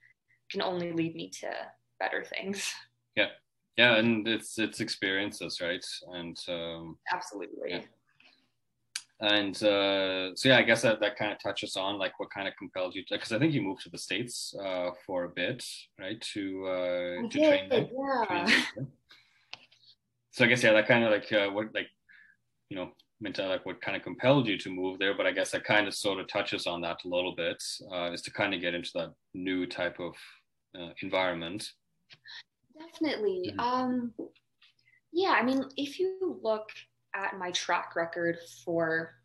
can 0.51 0.61
only 0.61 0.91
lead 0.91 1.15
me 1.15 1.29
to 1.41 1.51
better 1.99 2.23
things. 2.23 2.73
Yeah, 3.15 3.29
yeah, 3.77 3.95
and 3.95 4.27
it's 4.27 4.59
it's 4.59 4.81
experiences, 4.81 5.61
right? 5.61 5.85
And 6.13 6.37
um, 6.49 6.97
absolutely. 7.13 7.69
Yeah. 7.69 7.81
And 9.21 9.55
uh, 9.63 10.35
so 10.35 10.49
yeah, 10.49 10.57
I 10.57 10.63
guess 10.63 10.81
that, 10.81 10.99
that 10.99 11.17
kind 11.17 11.31
of 11.31 11.39
touches 11.41 11.77
on 11.77 11.97
like 11.97 12.19
what 12.19 12.29
kind 12.31 12.47
of 12.47 12.53
compelled 12.57 12.95
you 12.95 13.03
because 13.09 13.31
I 13.31 13.39
think 13.39 13.53
you 13.53 13.61
moved 13.61 13.83
to 13.83 13.89
the 13.89 13.97
states 13.97 14.53
uh, 14.61 14.89
for 15.05 15.23
a 15.23 15.29
bit, 15.29 15.63
right? 15.97 16.19
To 16.33 16.67
uh, 16.67 17.21
to 17.21 17.27
did, 17.29 17.69
train. 17.69 17.89
Yeah. 17.89 18.45
Train 18.45 18.87
so 20.31 20.43
I 20.43 20.47
guess 20.47 20.63
yeah, 20.63 20.73
that 20.73 20.87
kind 20.87 21.05
of 21.05 21.11
like 21.11 21.31
uh, 21.31 21.47
what 21.47 21.73
like 21.73 21.87
you 22.69 22.75
know 22.75 22.89
meant 23.21 23.37
like 23.37 23.65
what 23.65 23.81
kind 23.81 23.95
of 23.95 24.03
compelled 24.03 24.47
you 24.47 24.57
to 24.57 24.69
move 24.69 24.99
there, 24.99 25.15
but 25.15 25.25
I 25.25 25.31
guess 25.31 25.51
that 25.51 25.63
kind 25.63 25.87
of 25.87 25.95
sort 25.95 26.19
of 26.19 26.27
touches 26.27 26.67
on 26.67 26.81
that 26.81 26.97
a 27.05 27.07
little 27.07 27.33
bit 27.33 27.63
uh, 27.93 28.11
is 28.11 28.21
to 28.23 28.31
kind 28.31 28.53
of 28.53 28.59
get 28.59 28.75
into 28.75 28.91
that 28.95 29.13
new 29.33 29.65
type 29.65 29.97
of 29.99 30.13
uh, 30.77 30.89
environment. 31.01 31.71
Definitely. 32.77 33.53
Mm-hmm. 33.57 33.59
Um, 33.59 34.13
yeah, 35.13 35.29
I 35.29 35.43
mean, 35.43 35.63
if 35.77 35.99
you 35.99 36.37
look 36.43 36.67
at 37.15 37.37
my 37.37 37.51
track 37.51 37.95
record 37.95 38.37
for, 38.63 39.15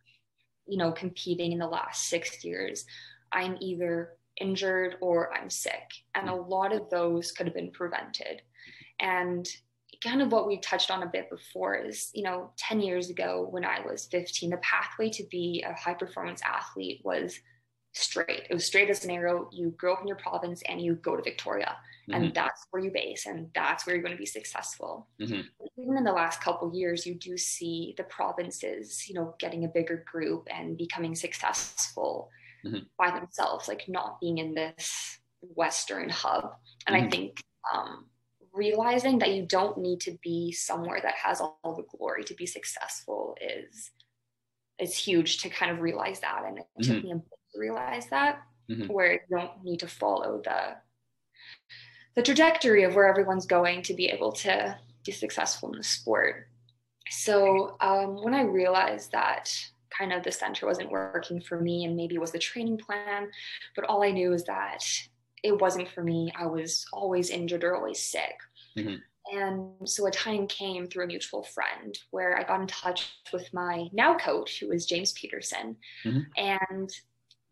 you 0.67 0.79
know, 0.79 0.93
competing 0.93 1.53
in 1.53 1.59
the 1.59 1.67
last 1.67 2.09
six 2.09 2.45
years, 2.45 2.85
I'm 3.33 3.57
either 3.61 4.11
injured 4.41 4.97
or 5.01 5.33
I'm 5.35 5.51
sick. 5.51 5.91
And 6.15 6.29
a 6.29 6.35
lot 6.35 6.73
of 6.73 6.89
those 6.91 7.33
could 7.33 7.47
have 7.47 7.55
been 7.55 7.73
prevented. 7.73 8.43
And 9.01 9.49
kind 10.03 10.23
of 10.23 10.33
what 10.33 10.47
we 10.47 10.59
touched 10.59 10.91
on 10.91 11.03
a 11.03 11.07
bit 11.07 11.29
before 11.31 11.75
is, 11.75 12.11
you 12.15 12.23
know, 12.23 12.53
10 12.57 12.81
years 12.81 13.11
ago 13.11 13.47
when 13.51 13.65
I 13.65 13.81
was 13.81 14.07
15, 14.07 14.51
the 14.51 14.57
pathway 14.59 15.11
to 15.11 15.25
be 15.31 15.65
a 15.67 15.75
high 15.75 15.95
performance 15.95 16.41
athlete 16.45 17.01
was 17.05 17.39
straight. 17.93 18.47
It 18.49 18.55
was 18.55 18.65
straight 18.65 18.91
as 18.91 19.05
an 19.05 19.11
arrow. 19.11 19.49
You 19.53 19.71
grow 19.77 19.95
up 19.95 20.03
in 20.03 20.09
your 20.09 20.17
province 20.17 20.63
and 20.69 20.81
you 20.81 20.95
go 20.97 21.17
to 21.17 21.23
Victoria, 21.23 21.77
mm-hmm. 22.09 22.15
and 22.15 22.35
that's 22.35 22.67
where 22.71 22.83
you 22.83 22.91
base, 22.91 23.27
and 23.27 23.49
that's 23.55 23.87
where 23.87 23.95
you're 23.95 24.03
going 24.03 24.17
to 24.17 24.21
be 24.21 24.27
successful. 24.27 25.09
Mm-hmm. 25.21 25.41
Even 25.79 25.97
in 25.97 26.05
the 26.05 26.13
last 26.13 26.41
couple 26.41 26.75
years, 26.75 27.07
you 27.07 27.15
do 27.15 27.37
see 27.37 27.95
the 27.97 28.05
provinces, 28.05 29.09
you 29.09 29.15
know, 29.15 29.35
getting 29.39 29.65
a 29.65 29.69
bigger 29.69 30.05
group 30.11 30.47
and 30.51 30.77
becoming 30.77 31.15
successful 31.15 32.31
mm-hmm. 32.65 32.85
by 32.99 33.11
themselves, 33.11 33.69
like 33.69 33.85
not 33.89 34.21
being 34.21 34.39
in 34.39 34.55
this 34.55 35.19
Western 35.41 36.09
hub. 36.09 36.53
And 36.87 36.97
I 36.97 37.01
mm-hmm. 37.01 37.11
think 37.11 37.43
um, 37.75 38.07
realizing 38.53 39.19
that 39.19 39.35
you 39.35 39.47
don't 39.47 39.79
need 39.79 40.01
to 40.01 40.17
be 40.23 40.53
somewhere 40.53 41.01
that 41.03 41.15
has 41.15 41.41
all, 41.41 41.59
the 41.65 41.97
glory 41.97 42.25
to 42.25 42.35
be 42.35 42.47
successful 42.47 43.37
is 43.41 43.91
is 44.79 44.97
huge 44.97 45.43
to 45.43 45.51
kind 45.51 45.71
of 45.71 45.81
realize 45.81 46.21
that 46.21 46.43
and 46.47 46.59
it 46.59 46.65
mm-hmm. 46.81 46.95
took 46.95 47.05
me 47.05 47.13
a 47.13 47.21
realize 47.55 48.07
that 48.09 48.43
mm-hmm. 48.71 48.93
where 48.93 49.13
you 49.13 49.21
don't 49.31 49.65
need 49.65 49.81
to 49.81 49.89
follow 49.89 50.41
the 50.45 50.77
the 52.17 52.23
trajectory 52.23 52.83
of 52.83 52.95
where 52.95 53.09
everyone's 53.09 53.47
going 53.47 53.83
to 53.83 53.95
be 53.95 54.07
able 54.07 54.33
to 54.33 54.77
be 55.05 55.13
successful 55.13 55.71
in 55.71 55.79
the 55.79 55.85
sport 55.85 56.49
so 57.09 57.77
um, 57.81 58.23
when 58.23 58.35
i 58.35 58.43
realized 58.43 59.13
that 59.13 59.53
kind 59.97 60.13
of 60.13 60.23
the 60.23 60.33
center 60.33 60.67
wasn't 60.67 60.91
working 60.91 61.41
for 61.41 61.61
me 61.61 61.85
and 61.85 61.97
maybe 61.97 62.15
it 62.15 62.21
was 62.21 62.33
the 62.33 62.39
training 62.39 62.79
plan 62.79 63.29
but 63.75 63.85
all 63.85 64.03
i 64.03 64.11
knew 64.11 64.33
is 64.33 64.45
that 64.45 64.85
it 65.43 65.59
wasn't 65.59 65.89
for 65.89 66.03
me. 66.03 66.33
I 66.37 66.47
was 66.47 66.87
always 66.93 67.31
injured 67.31 67.65
or 67.65 67.77
always 67.77 68.01
sick. 68.01 68.37
Mm-hmm. 68.77 68.97
And 69.37 69.89
so 69.89 70.07
a 70.07 70.11
time 70.11 70.47
came 70.47 70.87
through 70.87 71.05
a 71.05 71.07
mutual 71.07 71.43
friend 71.43 71.97
where 72.11 72.37
I 72.37 72.43
got 72.43 72.61
in 72.61 72.67
touch 72.67 73.13
with 73.33 73.53
my 73.53 73.89
now 73.93 74.17
coach, 74.17 74.61
who 74.61 74.73
is 74.73 74.87
James 74.87 75.13
Peterson. 75.13 75.77
Mm-hmm. 76.05 76.21
And 76.37 76.91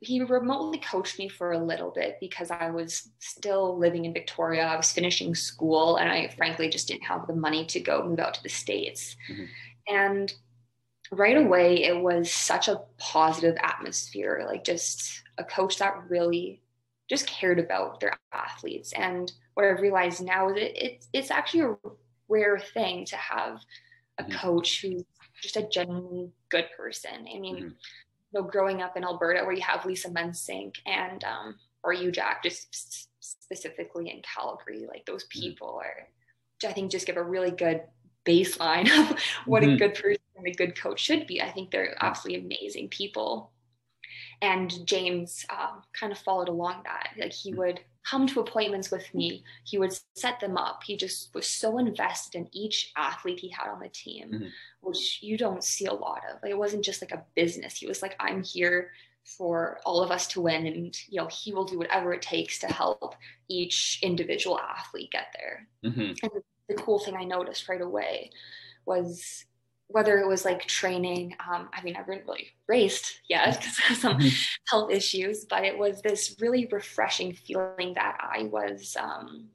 he 0.00 0.23
remotely 0.23 0.78
coached 0.78 1.19
me 1.19 1.28
for 1.28 1.52
a 1.52 1.59
little 1.59 1.90
bit 1.90 2.19
because 2.21 2.50
I 2.50 2.71
was 2.71 3.11
still 3.19 3.76
living 3.76 4.05
in 4.05 4.12
Victoria. 4.12 4.64
I 4.64 4.76
was 4.76 4.93
finishing 4.93 5.35
school 5.35 5.97
and 5.97 6.09
I 6.09 6.28
frankly 6.28 6.69
just 6.69 6.87
didn't 6.88 7.02
have 7.02 7.26
the 7.26 7.35
money 7.35 7.64
to 7.67 7.81
go 7.81 8.07
move 8.07 8.21
out 8.21 8.35
to 8.35 8.43
the 8.43 8.49
States. 8.49 9.17
Mm-hmm. 9.31 9.45
And 9.88 10.33
right 11.11 11.37
away, 11.37 11.83
it 11.85 12.00
was 12.00 12.31
such 12.31 12.69
a 12.69 12.83
positive 12.99 13.57
atmosphere, 13.61 14.45
like 14.47 14.62
just 14.62 15.23
a 15.37 15.45
coach 15.45 15.78
that 15.78 16.09
really 16.09 16.62
just 17.09 17.26
cared 17.26 17.59
about 17.59 17.99
their 17.99 18.17
athletes. 18.33 18.93
And 18.93 19.33
what 19.55 19.67
I've 19.67 19.81
realized 19.81 20.23
now 20.23 20.50
is 20.50 20.57
it, 20.59 20.73
it's 20.76 21.09
it's 21.12 21.31
actually 21.31 21.62
a 21.62 21.76
rare 22.28 22.59
thing 22.59 23.05
to 23.07 23.17
have 23.17 23.61
a 24.19 24.23
mm-hmm. 24.23 24.33
coach 24.33 24.83
who's 24.83 25.02
just 25.43 25.57
a 25.57 25.69
genuinely 25.69 26.31
good 26.50 26.67
person. 26.76 27.26
I 27.35 27.38
mean, 27.38 27.57
mm-hmm. 27.57 27.69
You 28.32 28.40
know, 28.40 28.47
growing 28.47 28.82
up 28.82 28.97
in 28.97 29.04
Alberta 29.04 29.44
where 29.44 29.54
you 29.54 29.62
have 29.62 29.87
Lisa 29.87 30.08
Mensink 30.08 30.76
and 30.87 31.25
um, 31.25 31.56
or 31.82 31.92
you 31.92 32.11
Jack, 32.11 32.42
just 32.42 33.08
specifically 33.20 34.11
in 34.11 34.23
Calgary, 34.23 34.87
like 34.87 35.04
those 35.06 35.25
mm-hmm. 35.25 35.40
people 35.40 35.80
are, 35.82 36.08
I 36.68 36.73
think, 36.73 36.90
just 36.90 37.06
give 37.06 37.16
a 37.16 37.23
really 37.23 37.50
good 37.50 37.82
baseline 38.26 38.90
of 39.11 39.18
what 39.47 39.62
mm-hmm. 39.62 39.73
a 39.73 39.78
good 39.78 39.94
person 39.94 40.18
and 40.37 40.47
a 40.47 40.52
good 40.52 40.78
coach 40.78 41.00
should 41.00 41.26
be. 41.26 41.40
I 41.40 41.50
think 41.50 41.70
they're 41.70 41.97
absolutely 42.00 42.44
amazing 42.44 42.88
people 42.88 43.52
and 44.40 44.87
James 44.87 45.44
um, 45.50 45.82
kind 45.99 46.12
of 46.12 46.18
followed 46.18 46.49
along 46.49 46.82
that. 46.85 47.11
Like 47.18 47.32
he 47.32 47.52
would 47.54 47.80
come 48.09 48.27
to 48.27 48.41
appointments 48.41 48.91
with 48.91 49.12
me, 49.15 49.45
he 49.65 49.79
would 49.79 49.99
set 50.15 50.41
them 50.41 50.57
up. 50.57 50.83
He 50.85 50.97
just 50.97 51.35
was 51.35 51.47
so 51.47 51.79
invested 51.79 52.38
in 52.38 52.49
each 52.53 52.93
athlete 52.97 53.41
he 53.41 53.50
had 53.50 53.69
on 53.69 53.81
the 53.81 53.88
team, 53.88 54.31
mm-hmm. 54.31 54.47
which 54.81 55.19
you 55.23 55.37
don't 55.37 55.65
see 55.65 55.87
a 55.87 55.93
lot 55.93 56.23
of. 56.31 56.43
Like 56.43 56.53
it 56.53 56.59
wasn't 56.59 56.85
just 56.85 57.03
like 57.03 57.12
a 57.12 57.25
business. 57.35 57.77
He 57.77 57.87
was 57.87 58.03
like, 58.03 58.17
I'm 58.21 58.43
here 58.43 58.91
for 59.37 59.79
all 59.85 60.03
of 60.03 60.11
us 60.11 60.27
to 60.27 60.41
win 60.41 60.67
and 60.67 60.99
you 61.09 61.21
know 61.21 61.27
he 61.27 61.53
will 61.53 61.65
do 61.65 61.77
whatever 61.77 62.15
it 62.15 62.23
takes 62.23 62.59
to 62.59 62.67
help 62.67 63.15
each 63.49 63.99
individual 64.03 64.59
athlete 64.59 65.11
get 65.11 65.27
there 65.38 65.67
mm-hmm. 65.85 66.12
and 66.23 66.43
the 66.69 66.75
cool 66.75 66.99
thing 66.99 67.15
i 67.15 67.25
noticed 67.25 67.69
right 67.69 67.83
away 67.83 68.31
was 68.87 69.45
whether 69.88 70.18
it 70.18 70.28
was 70.28 70.45
like 70.45 70.64
training 70.66 71.35
um, 71.52 71.68
i 71.73 71.83
mean 71.83 71.95
i 71.97 71.99
haven't 71.99 72.26
really 72.26 72.49
raced 72.66 73.21
yet 73.28 73.59
because 73.59 73.78
of 73.90 73.97
some 73.97 74.18
mm-hmm. 74.18 74.28
health 74.68 74.90
issues 74.90 75.45
but 75.45 75.64
it 75.64 75.76
was 75.76 76.00
this 76.02 76.37
really 76.40 76.68
refreshing 76.71 77.33
feeling 77.33 77.92
that 77.95 78.16
i 78.21 78.45
was 78.45 78.97
um, 79.00 79.49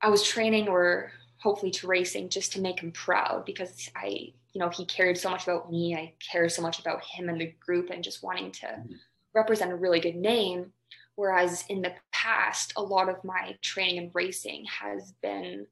i 0.00 0.08
was 0.08 0.22
training 0.22 0.68
or 0.68 1.12
hopefully 1.38 1.70
to 1.70 1.86
racing 1.86 2.28
just 2.28 2.52
to 2.52 2.60
make 2.60 2.80
him 2.80 2.92
proud 2.92 3.44
because 3.44 3.90
i 3.96 4.32
you 4.52 4.58
know 4.58 4.68
he 4.68 4.84
cared 4.86 5.16
so 5.16 5.30
much 5.30 5.44
about 5.44 5.70
me 5.70 5.94
i 5.94 6.12
care 6.30 6.48
so 6.48 6.62
much 6.62 6.78
about 6.78 7.02
him 7.04 7.28
and 7.28 7.40
the 7.40 7.54
group 7.60 7.90
and 7.90 8.04
just 8.04 8.22
wanting 8.22 8.50
to 8.50 8.66
mm-hmm. 8.66 8.94
represent 9.34 9.72
a 9.72 9.76
really 9.76 10.00
good 10.00 10.16
name 10.16 10.72
whereas 11.14 11.64
in 11.68 11.82
the 11.82 11.92
past 12.12 12.72
a 12.76 12.82
lot 12.82 13.08
of 13.08 13.22
my 13.24 13.54
training 13.60 13.98
and 13.98 14.10
racing 14.14 14.64
has 14.64 15.12
been 15.22 15.66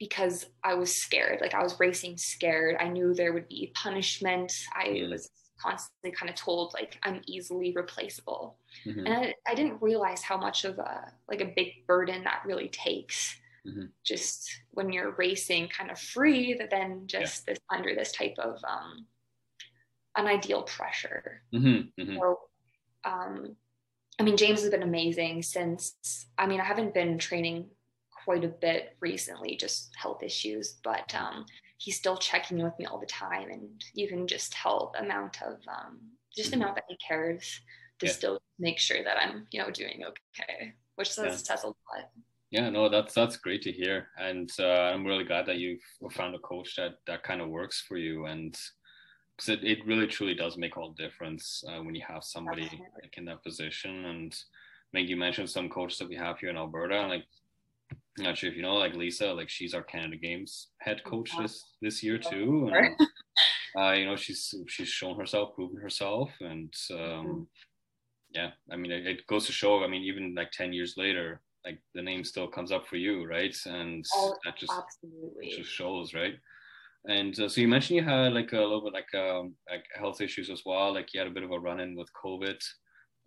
because 0.00 0.46
I 0.64 0.74
was 0.74 0.92
scared. 0.96 1.40
Like 1.40 1.54
I 1.54 1.62
was 1.62 1.78
racing 1.78 2.16
scared. 2.16 2.76
I 2.80 2.88
knew 2.88 3.14
there 3.14 3.34
would 3.34 3.48
be 3.48 3.70
punishment. 3.74 4.52
I 4.74 4.86
mm. 4.86 5.10
was 5.10 5.30
constantly 5.60 6.10
kind 6.10 6.30
of 6.30 6.36
told 6.36 6.72
like 6.72 6.98
I'm 7.02 7.20
easily 7.26 7.72
replaceable. 7.76 8.56
Mm-hmm. 8.86 9.06
And 9.06 9.14
I, 9.14 9.34
I, 9.46 9.54
didn't 9.54 9.82
realize 9.82 10.22
how 10.22 10.38
much 10.38 10.64
of 10.64 10.78
a 10.78 11.12
like 11.28 11.42
a 11.42 11.52
big 11.54 11.86
burden 11.86 12.24
that 12.24 12.42
really 12.46 12.68
takes. 12.68 13.36
Mm-hmm. 13.66 13.86
Just 14.02 14.48
when 14.70 14.90
you're 14.90 15.14
racing 15.18 15.68
kind 15.68 15.90
of 15.90 15.98
free, 15.98 16.54
that 16.54 16.70
then 16.70 17.02
just 17.06 17.44
yeah. 17.46 17.52
this 17.52 17.60
under 17.70 17.94
this 17.94 18.12
type 18.12 18.36
of 18.38 18.58
um, 18.66 19.06
unideal 20.16 20.62
pressure. 20.62 21.42
Mm-hmm. 21.54 22.02
mm-hmm. 22.02 22.16
So, 22.16 22.38
um, 23.04 23.54
I 24.18 24.22
mean, 24.22 24.38
James 24.38 24.62
has 24.62 24.70
been 24.70 24.82
amazing 24.82 25.42
since. 25.42 26.26
I 26.38 26.46
mean, 26.46 26.60
I 26.60 26.64
haven't 26.64 26.94
been 26.94 27.18
training 27.18 27.66
quite 28.24 28.44
a 28.44 28.48
bit 28.48 28.96
recently, 29.00 29.56
just 29.56 29.90
health 29.96 30.22
issues, 30.22 30.80
but 30.82 31.14
um, 31.14 31.46
he's 31.78 31.96
still 31.96 32.16
checking 32.16 32.58
in 32.58 32.64
with 32.64 32.78
me 32.78 32.86
all 32.86 33.00
the 33.00 33.06
time. 33.06 33.50
And 33.50 33.84
you 33.94 34.08
can 34.08 34.26
just 34.26 34.52
tell 34.52 34.92
the 34.94 35.04
amount 35.04 35.42
of, 35.42 35.58
um, 35.68 35.98
just 36.36 36.50
the 36.50 36.56
mm-hmm. 36.56 36.62
amount 36.62 36.76
that 36.76 36.84
he 36.88 36.96
cares 36.96 37.60
to 37.98 38.06
yeah. 38.06 38.12
still 38.12 38.40
make 38.58 38.78
sure 38.78 39.02
that 39.04 39.16
I'm, 39.18 39.46
you 39.50 39.60
know, 39.60 39.70
doing 39.70 40.02
okay, 40.04 40.74
which 40.96 41.10
says, 41.10 41.24
yeah. 41.24 41.54
says 41.54 41.64
a 41.64 41.68
lot. 41.68 41.76
Yeah, 42.50 42.68
no, 42.68 42.88
that's 42.88 43.14
that's 43.14 43.36
great 43.36 43.62
to 43.62 43.70
hear, 43.70 44.08
and 44.18 44.50
uh, 44.58 44.90
I'm 44.90 45.06
really 45.06 45.22
glad 45.22 45.46
that 45.46 45.58
you've 45.58 45.80
found 46.10 46.34
a 46.34 46.38
coach 46.40 46.74
that 46.74 46.94
that 47.06 47.22
kind 47.22 47.40
of 47.40 47.48
works 47.48 47.84
for 47.86 47.96
you, 47.96 48.26
and 48.26 48.58
because 49.36 49.50
it, 49.50 49.62
it 49.62 49.86
really 49.86 50.08
truly 50.08 50.34
does 50.34 50.58
make 50.58 50.76
all 50.76 50.92
the 50.92 51.00
difference 51.00 51.62
uh, 51.68 51.80
when 51.80 51.94
you 51.94 52.02
have 52.08 52.24
somebody 52.24 52.68
like 53.00 53.16
in 53.16 53.24
that 53.26 53.44
position. 53.44 54.04
And 54.04 54.34
I 54.92 54.98
mean, 54.98 55.06
you 55.06 55.16
mentioned 55.16 55.48
some 55.48 55.68
coaches 55.68 55.98
that 55.98 56.08
we 56.08 56.16
have 56.16 56.40
here 56.40 56.50
in 56.50 56.56
Alberta, 56.56 57.06
like 57.06 57.24
I'm 58.20 58.26
not 58.26 58.36
sure 58.36 58.50
if 58.50 58.56
you 58.56 58.62
know, 58.62 58.74
like 58.74 58.94
Lisa, 58.94 59.32
like 59.32 59.48
she's 59.48 59.72
our 59.72 59.82
Canada 59.82 60.16
Games 60.16 60.68
head 60.80 61.02
coach 61.04 61.30
this 61.38 61.64
this 61.80 62.02
year 62.02 62.18
too. 62.18 62.70
And, 62.70 62.94
uh, 63.78 63.92
you 63.92 64.04
know, 64.04 64.16
she's 64.16 64.54
she's 64.68 64.88
shown 64.88 65.18
herself, 65.18 65.54
proven 65.54 65.80
herself, 65.80 66.30
and 66.40 66.72
um, 66.92 66.98
mm-hmm. 66.98 67.42
yeah, 68.32 68.50
I 68.70 68.76
mean, 68.76 68.92
it, 68.92 69.06
it, 69.06 69.26
goes 69.26 69.46
to 69.46 69.52
show. 69.52 69.82
I 69.82 69.88
mean, 69.88 70.02
even 70.02 70.34
like 70.34 70.50
ten 70.50 70.74
years 70.74 70.94
later, 70.98 71.40
like 71.64 71.78
the 71.94 72.02
name 72.02 72.24
still 72.24 72.46
comes 72.46 72.72
up 72.72 72.86
for 72.86 72.96
you, 72.96 73.26
right? 73.26 73.56
And 73.64 74.04
oh, 74.14 74.36
that 74.44 74.58
just 74.58 74.72
absolutely 74.72 75.54
just 75.56 75.70
shows, 75.70 76.12
right? 76.12 76.34
And 77.08 77.38
uh, 77.40 77.48
so 77.48 77.62
you 77.62 77.68
mentioned 77.68 77.96
you 77.96 78.04
had 78.04 78.34
like 78.34 78.52
a 78.52 78.58
little 78.58 78.84
bit 78.84 78.92
like 78.92 79.14
um, 79.14 79.54
like 79.70 79.86
health 79.94 80.20
issues 80.20 80.50
as 80.50 80.62
well. 80.66 80.92
Like 80.92 81.14
you 81.14 81.20
had 81.20 81.28
a 81.28 81.32
bit 81.32 81.44
of 81.44 81.52
a 81.52 81.58
run 81.58 81.80
in 81.80 81.96
with 81.96 82.10
COVID. 82.22 82.62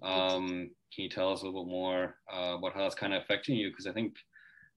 Um, 0.04 0.70
can 0.94 1.04
you 1.04 1.10
tell 1.10 1.32
us 1.32 1.42
a 1.42 1.46
little 1.46 1.64
bit 1.64 1.72
more 1.72 2.16
uh, 2.32 2.58
about 2.58 2.74
how 2.74 2.82
that's 2.82 2.94
kind 2.94 3.16
of 3.16 3.24
affecting 3.24 3.56
you? 3.56 3.70
Because 3.70 3.88
I 3.88 3.94
think 3.94 4.14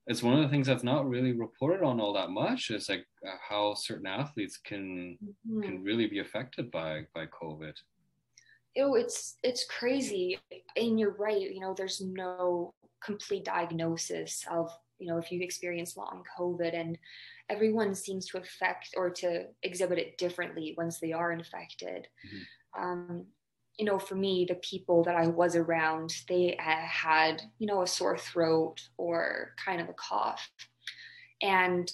it's 0.07 0.23
one 0.23 0.35
of 0.35 0.41
the 0.41 0.47
things 0.47 0.67
that's 0.67 0.83
not 0.83 1.07
really 1.07 1.33
reported 1.33 1.83
on 1.83 1.99
all 1.99 2.13
that 2.13 2.29
much. 2.29 2.71
Is 2.71 2.89
like 2.89 3.05
how 3.47 3.73
certain 3.73 4.07
athletes 4.07 4.57
can 4.57 5.17
mm-hmm. 5.23 5.61
can 5.61 5.83
really 5.83 6.07
be 6.07 6.19
affected 6.19 6.71
by 6.71 7.03
by 7.13 7.25
COVID. 7.25 7.73
Oh, 8.79 8.95
it's 8.95 9.37
it's 9.43 9.65
crazy, 9.65 10.39
and 10.75 10.99
you're 10.99 11.15
right. 11.17 11.39
You 11.39 11.59
know, 11.59 11.73
there's 11.75 12.01
no 12.01 12.73
complete 13.03 13.43
diagnosis 13.43 14.45
of 14.49 14.71
you 14.97 15.07
know 15.07 15.17
if 15.17 15.31
you 15.31 15.41
experience 15.41 15.97
long 15.97 16.23
COVID, 16.39 16.73
and 16.73 16.97
everyone 17.49 17.93
seems 17.93 18.27
to 18.27 18.37
affect 18.37 18.89
or 18.95 19.09
to 19.09 19.45
exhibit 19.63 19.99
it 19.99 20.17
differently 20.17 20.73
once 20.77 20.99
they 20.99 21.11
are 21.11 21.33
infected. 21.33 22.07
Mm-hmm. 22.25 22.81
Um, 22.81 23.25
you 23.77 23.85
know, 23.85 23.99
for 23.99 24.15
me, 24.15 24.45
the 24.47 24.55
people 24.55 25.03
that 25.03 25.15
I 25.15 25.27
was 25.27 25.55
around, 25.55 26.15
they 26.27 26.57
had, 26.59 27.41
you 27.59 27.67
know, 27.67 27.83
a 27.83 27.87
sore 27.87 28.17
throat 28.17 28.77
or 28.97 29.53
kind 29.63 29.79
of 29.79 29.89
a 29.89 29.93
cough. 29.93 30.49
And 31.41 31.91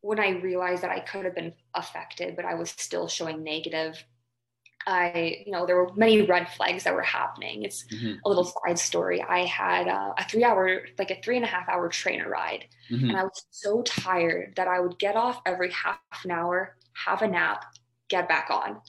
when 0.00 0.18
I 0.18 0.40
realized 0.40 0.82
that 0.82 0.90
I 0.90 1.00
could 1.00 1.24
have 1.24 1.34
been 1.34 1.54
affected, 1.72 2.34
but 2.36 2.44
I 2.44 2.54
was 2.54 2.70
still 2.70 3.06
showing 3.06 3.44
negative, 3.44 4.04
I, 4.86 5.44
you 5.46 5.52
know, 5.52 5.66
there 5.66 5.76
were 5.76 5.94
many 5.94 6.22
red 6.22 6.48
flags 6.50 6.84
that 6.84 6.94
were 6.94 7.02
happening. 7.02 7.62
It's 7.62 7.84
mm-hmm. 7.86 8.16
a 8.24 8.28
little 8.28 8.44
side 8.44 8.78
story. 8.78 9.22
I 9.22 9.46
had 9.46 9.88
uh, 9.88 10.12
a 10.18 10.24
three 10.28 10.44
hour, 10.44 10.82
like 10.98 11.10
a 11.10 11.20
three 11.22 11.36
and 11.36 11.44
a 11.44 11.48
half 11.48 11.68
hour 11.68 11.88
trainer 11.88 12.28
ride. 12.28 12.66
Mm-hmm. 12.90 13.08
And 13.08 13.16
I 13.16 13.22
was 13.22 13.46
so 13.50 13.82
tired 13.82 14.54
that 14.56 14.68
I 14.68 14.80
would 14.80 14.98
get 14.98 15.16
off 15.16 15.40
every 15.46 15.70
half 15.70 15.98
an 16.24 16.32
hour, 16.32 16.76
have 17.06 17.22
a 17.22 17.28
nap, 17.28 17.64
get 18.14 18.28
back 18.28 18.48
on. 18.50 18.80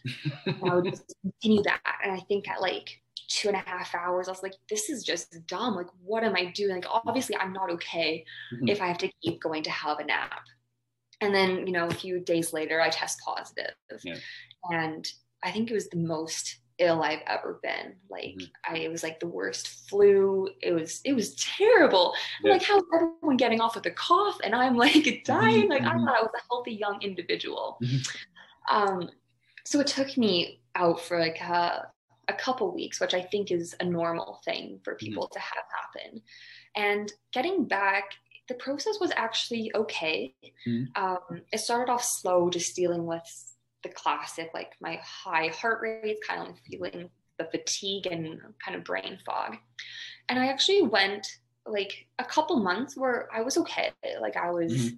I 0.69 0.75
would 0.75 0.85
just 0.85 1.15
continue 1.21 1.63
that. 1.63 1.81
And 2.03 2.11
I 2.11 2.19
think 2.19 2.47
at 2.47 2.61
like 2.61 3.01
two 3.27 3.47
and 3.47 3.57
a 3.57 3.59
half 3.59 3.95
hours, 3.95 4.27
I 4.27 4.31
was 4.31 4.43
like, 4.43 4.55
this 4.69 4.89
is 4.89 5.03
just 5.03 5.35
dumb. 5.47 5.75
Like, 5.75 5.89
what 6.03 6.23
am 6.23 6.35
I 6.35 6.45
doing? 6.45 6.75
Like, 6.75 6.85
obviously, 6.89 7.35
I'm 7.37 7.53
not 7.53 7.71
okay 7.71 8.23
mm-hmm. 8.53 8.67
if 8.67 8.81
I 8.81 8.87
have 8.87 8.99
to 8.99 9.11
keep 9.21 9.41
going 9.41 9.63
to 9.63 9.71
have 9.71 9.99
a 9.99 10.05
nap. 10.05 10.43
And 11.21 11.33
then, 11.33 11.65
you 11.65 11.73
know, 11.73 11.87
a 11.87 11.93
few 11.93 12.19
days 12.19 12.53
later, 12.53 12.81
I 12.81 12.89
test 12.89 13.19
positive. 13.25 13.73
Yeah. 14.03 14.15
And 14.69 15.07
I 15.43 15.51
think 15.51 15.71
it 15.71 15.73
was 15.73 15.89
the 15.89 15.97
most 15.97 16.59
ill 16.77 17.01
I've 17.01 17.21
ever 17.27 17.59
been. 17.63 17.95
Like 18.09 18.35
mm-hmm. 18.37 18.73
I 18.73 18.79
it 18.79 18.91
was 18.91 19.03
like 19.03 19.19
the 19.19 19.27
worst 19.27 19.89
flu. 19.89 20.49
It 20.61 20.73
was 20.73 21.01
it 21.05 21.13
was 21.13 21.35
terrible. 21.35 22.13
Yeah. 22.43 22.53
Like 22.53 22.63
how's 22.63 22.83
everyone 22.93 23.37
getting 23.37 23.61
off 23.61 23.75
with 23.75 23.85
a 23.85 23.91
cough 23.91 24.37
and 24.43 24.53
I'm 24.53 24.75
like 24.75 25.23
dying? 25.25 25.69
Like 25.69 25.83
I 25.83 25.91
mm-hmm. 25.95 26.05
thought 26.05 26.17
I 26.17 26.21
was 26.21 26.31
a 26.35 26.43
healthy 26.49 26.73
young 26.73 27.01
individual. 27.01 27.77
Mm-hmm. 27.81 27.97
Um, 28.69 29.09
so 29.65 29.79
it 29.79 29.87
took 29.87 30.17
me 30.17 30.61
out 30.75 30.99
for 30.99 31.19
like 31.19 31.39
a, 31.41 31.87
a 32.27 32.33
couple 32.33 32.73
weeks, 32.73 32.99
which 32.99 33.13
I 33.13 33.21
think 33.21 33.51
is 33.51 33.75
a 33.79 33.85
normal 33.85 34.41
thing 34.45 34.79
for 34.83 34.93
mm-hmm. 34.93 35.05
people 35.05 35.23
mm-hmm. 35.25 35.33
to 35.33 35.39
have 35.39 35.63
happen. 36.03 36.21
And 36.75 37.11
getting 37.33 37.65
back, 37.65 38.11
the 38.47 38.55
process 38.55 38.97
was 38.99 39.11
actually 39.15 39.71
okay. 39.75 40.35
Mm-hmm. 40.67 41.03
Um, 41.03 41.41
it 41.51 41.59
started 41.59 41.91
off 41.91 42.03
slow, 42.03 42.49
just 42.49 42.75
dealing 42.75 43.05
with 43.05 43.23
the 43.83 43.89
classic, 43.89 44.51
like 44.53 44.73
my 44.81 44.99
high 45.03 45.47
heart 45.47 45.79
rate, 45.81 46.17
kind 46.27 46.47
of 46.47 46.55
feeling 46.69 47.09
the 47.37 47.45
fatigue 47.45 48.07
and 48.07 48.39
kind 48.63 48.77
of 48.77 48.83
brain 48.83 49.17
fog. 49.25 49.57
And 50.29 50.39
I 50.39 50.47
actually 50.47 50.83
went 50.83 51.27
like 51.65 52.07
a 52.19 52.23
couple 52.23 52.57
months 52.57 52.95
where 52.95 53.27
I 53.33 53.41
was 53.41 53.57
okay. 53.57 53.91
Like 54.21 54.37
I 54.37 54.51
was. 54.51 54.71
Mm-hmm 54.71 54.95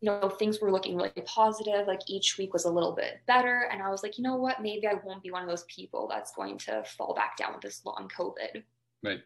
you 0.00 0.10
know, 0.10 0.30
things 0.30 0.60
were 0.60 0.72
looking 0.72 0.96
really 0.96 1.10
positive. 1.26 1.86
Like 1.86 2.00
each 2.06 2.38
week 2.38 2.52
was 2.52 2.64
a 2.64 2.70
little 2.70 2.92
bit 2.92 3.20
better. 3.26 3.68
And 3.70 3.82
I 3.82 3.90
was 3.90 4.02
like, 4.02 4.16
you 4.16 4.24
know 4.24 4.36
what? 4.36 4.62
Maybe 4.62 4.86
I 4.86 4.94
won't 5.04 5.22
be 5.22 5.30
one 5.30 5.42
of 5.42 5.48
those 5.48 5.64
people 5.64 6.08
that's 6.08 6.32
going 6.32 6.58
to 6.58 6.82
fall 6.84 7.14
back 7.14 7.36
down 7.36 7.52
with 7.52 7.62
this 7.62 7.82
long 7.84 8.08
COVID. 8.16 8.62
Right. 9.04 9.20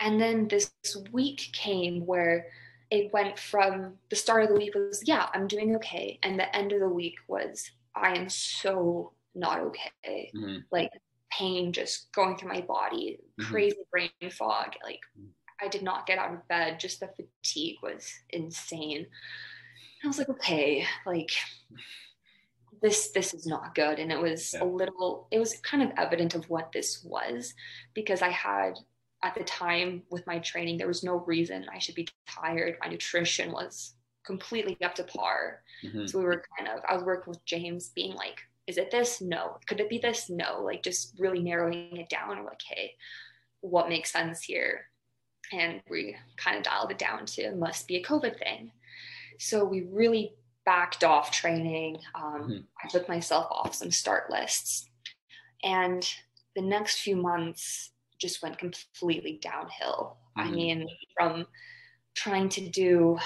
And 0.00 0.20
then 0.20 0.48
this 0.48 0.72
week 1.12 1.50
came 1.52 2.04
where 2.04 2.48
it 2.90 3.12
went 3.12 3.38
from 3.38 3.94
the 4.10 4.16
start 4.16 4.42
of 4.42 4.50
the 4.50 4.56
week 4.56 4.74
was, 4.74 5.02
yeah, 5.06 5.28
I'm 5.32 5.46
doing 5.46 5.74
okay. 5.76 6.18
And 6.22 6.38
the 6.38 6.54
end 6.54 6.72
of 6.72 6.80
the 6.80 6.88
week 6.88 7.14
was, 7.26 7.70
I 7.94 8.16
am 8.16 8.28
so 8.28 9.12
not 9.34 9.60
okay. 9.60 10.30
Mm-hmm. 10.36 10.58
Like 10.70 10.90
pain 11.30 11.72
just 11.72 12.12
going 12.12 12.36
through 12.36 12.50
my 12.50 12.60
body, 12.60 13.18
mm-hmm. 13.40 13.50
crazy 13.50 13.76
brain 13.90 14.10
fog. 14.30 14.74
Like 14.84 15.00
I 15.62 15.68
did 15.68 15.82
not 15.82 16.06
get 16.06 16.18
out 16.18 16.34
of 16.34 16.46
bed. 16.48 16.78
Just 16.78 17.00
the 17.00 17.08
fatigue 17.08 17.76
was 17.82 18.12
insane. 18.30 19.06
I 20.04 20.08
was 20.08 20.18
like, 20.18 20.28
okay, 20.28 20.86
like 21.06 21.30
this 22.82 23.10
this 23.12 23.32
is 23.32 23.46
not 23.46 23.74
good. 23.74 23.98
And 23.98 24.12
it 24.12 24.20
was 24.20 24.52
yeah. 24.52 24.62
a 24.62 24.66
little, 24.66 25.26
it 25.30 25.38
was 25.38 25.56
kind 25.58 25.82
of 25.82 25.90
evident 25.96 26.34
of 26.34 26.48
what 26.50 26.72
this 26.72 27.02
was 27.04 27.54
because 27.94 28.20
I 28.20 28.28
had 28.28 28.74
at 29.22 29.34
the 29.34 29.44
time 29.44 30.02
with 30.10 30.26
my 30.26 30.38
training, 30.38 30.76
there 30.76 30.86
was 30.86 31.02
no 31.02 31.16
reason 31.20 31.66
I 31.72 31.78
should 31.78 31.94
be 31.94 32.08
tired. 32.28 32.76
My 32.82 32.88
nutrition 32.88 33.52
was 33.52 33.94
completely 34.24 34.76
up 34.84 34.94
to 34.96 35.04
par. 35.04 35.62
Mm-hmm. 35.82 36.06
So 36.06 36.18
we 36.18 36.24
were 36.24 36.44
kind 36.58 36.68
of, 36.70 36.84
I 36.86 36.94
was 36.94 37.04
working 37.04 37.30
with 37.30 37.44
James 37.46 37.88
being 37.88 38.14
like, 38.14 38.40
is 38.66 38.76
it 38.76 38.90
this? 38.90 39.22
No. 39.22 39.58
Could 39.66 39.80
it 39.80 39.88
be 39.88 39.98
this? 39.98 40.28
No. 40.28 40.62
Like 40.62 40.82
just 40.82 41.14
really 41.18 41.40
narrowing 41.40 41.96
it 41.96 42.10
down. 42.10 42.36
I'm 42.36 42.44
like, 42.44 42.60
hey, 42.68 42.92
what 43.60 43.88
makes 43.88 44.12
sense 44.12 44.42
here? 44.42 44.86
And 45.52 45.82
we 45.88 46.16
kind 46.36 46.56
of 46.58 46.62
dialed 46.62 46.90
it 46.90 46.98
down 46.98 47.24
to 47.26 47.54
must 47.54 47.88
be 47.88 47.96
a 47.96 48.02
COVID 48.02 48.38
thing. 48.38 48.72
So 49.38 49.64
we 49.64 49.82
really 49.90 50.34
backed 50.64 51.04
off 51.04 51.30
training. 51.30 51.98
Um, 52.14 52.42
mm-hmm. 52.42 52.58
I 52.82 52.88
took 52.88 53.08
myself 53.08 53.46
off 53.50 53.74
some 53.74 53.90
start 53.90 54.30
lists. 54.30 54.88
And 55.62 56.06
the 56.56 56.62
next 56.62 57.00
few 57.00 57.16
months 57.16 57.90
just 58.20 58.42
went 58.42 58.58
completely 58.58 59.38
downhill. 59.42 60.18
Mm-hmm. 60.38 60.48
I 60.48 60.50
mean, 60.50 60.88
from 61.16 61.46
trying 62.14 62.48
to 62.50 62.68
do 62.68 63.18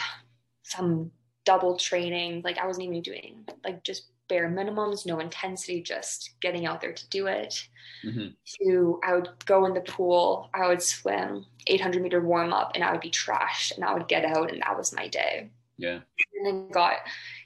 some 0.62 1.11
double 1.44 1.77
training, 1.77 2.42
like 2.44 2.59
I 2.59 2.66
wasn't 2.66 2.87
even 2.87 3.03
doing 3.03 3.44
like 3.64 3.85
just 3.85 4.11
bare 4.29 4.51
minimums, 4.51 5.07
no 5.07 5.18
intensity, 5.18 5.83
just 5.83 6.35
getting 6.40 6.66
out 6.66 6.81
there 6.81 6.92
to 6.92 7.09
do 7.09 7.27
it. 7.27 7.66
Mm-hmm. 8.05 8.29
To 8.62 9.01
I 9.03 9.14
would 9.14 9.29
go 9.47 9.64
in 9.64 9.75
the 9.75 9.81
pool, 9.81 10.51
I 10.55 10.68
would 10.68 10.83
swim 10.83 11.47
800 11.66 12.03
meter 12.03 12.21
warm 12.21 12.53
up, 12.53 12.73
and 12.75 12.85
I 12.85 12.92
would 12.92 13.01
be 13.01 13.11
trashed, 13.11 13.75
and 13.75 13.85
I 13.85 13.94
would 13.94 14.09
get 14.09 14.25
out, 14.25 14.53
and 14.53 14.62
that 14.62 14.77
was 14.77 14.94
my 14.94 15.09
day. 15.09 15.51
Yeah. 15.79 16.01
And 16.35 16.47
then 16.47 16.69
got 16.71 16.97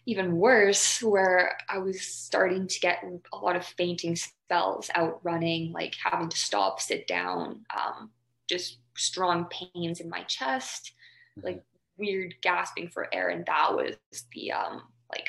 even 0.07 0.37
worse 0.37 1.03
where 1.03 1.57
I 1.69 1.79
was 1.79 2.01
starting 2.01 2.67
to 2.67 2.81
get 2.81 3.05
a 3.33 3.37
lot 3.37 3.57
of 3.57 3.65
fainting 3.65 4.17
spells 4.17 4.91
out 4.95 5.21
running, 5.23 5.73
like 5.73 5.95
having 6.03 6.31
to 6.31 6.37
stop, 6.37 6.81
sit 6.81 7.07
down, 7.07 7.65
um, 7.77 8.11
just 8.49 8.79
strong 8.97 9.47
pains 9.47 10.01
in 10.01 10.09
my 10.09 10.23
chest, 10.23 10.93
mm-hmm. 11.39 11.47
like 11.47 11.63
weird 11.99 12.35
gasping 12.43 12.89
for 12.89 13.09
air. 13.13 13.29
And 13.29 13.45
that 13.47 13.75
was 13.75 13.97
the 14.33 14.53
um 14.53 14.83
like, 15.11 15.29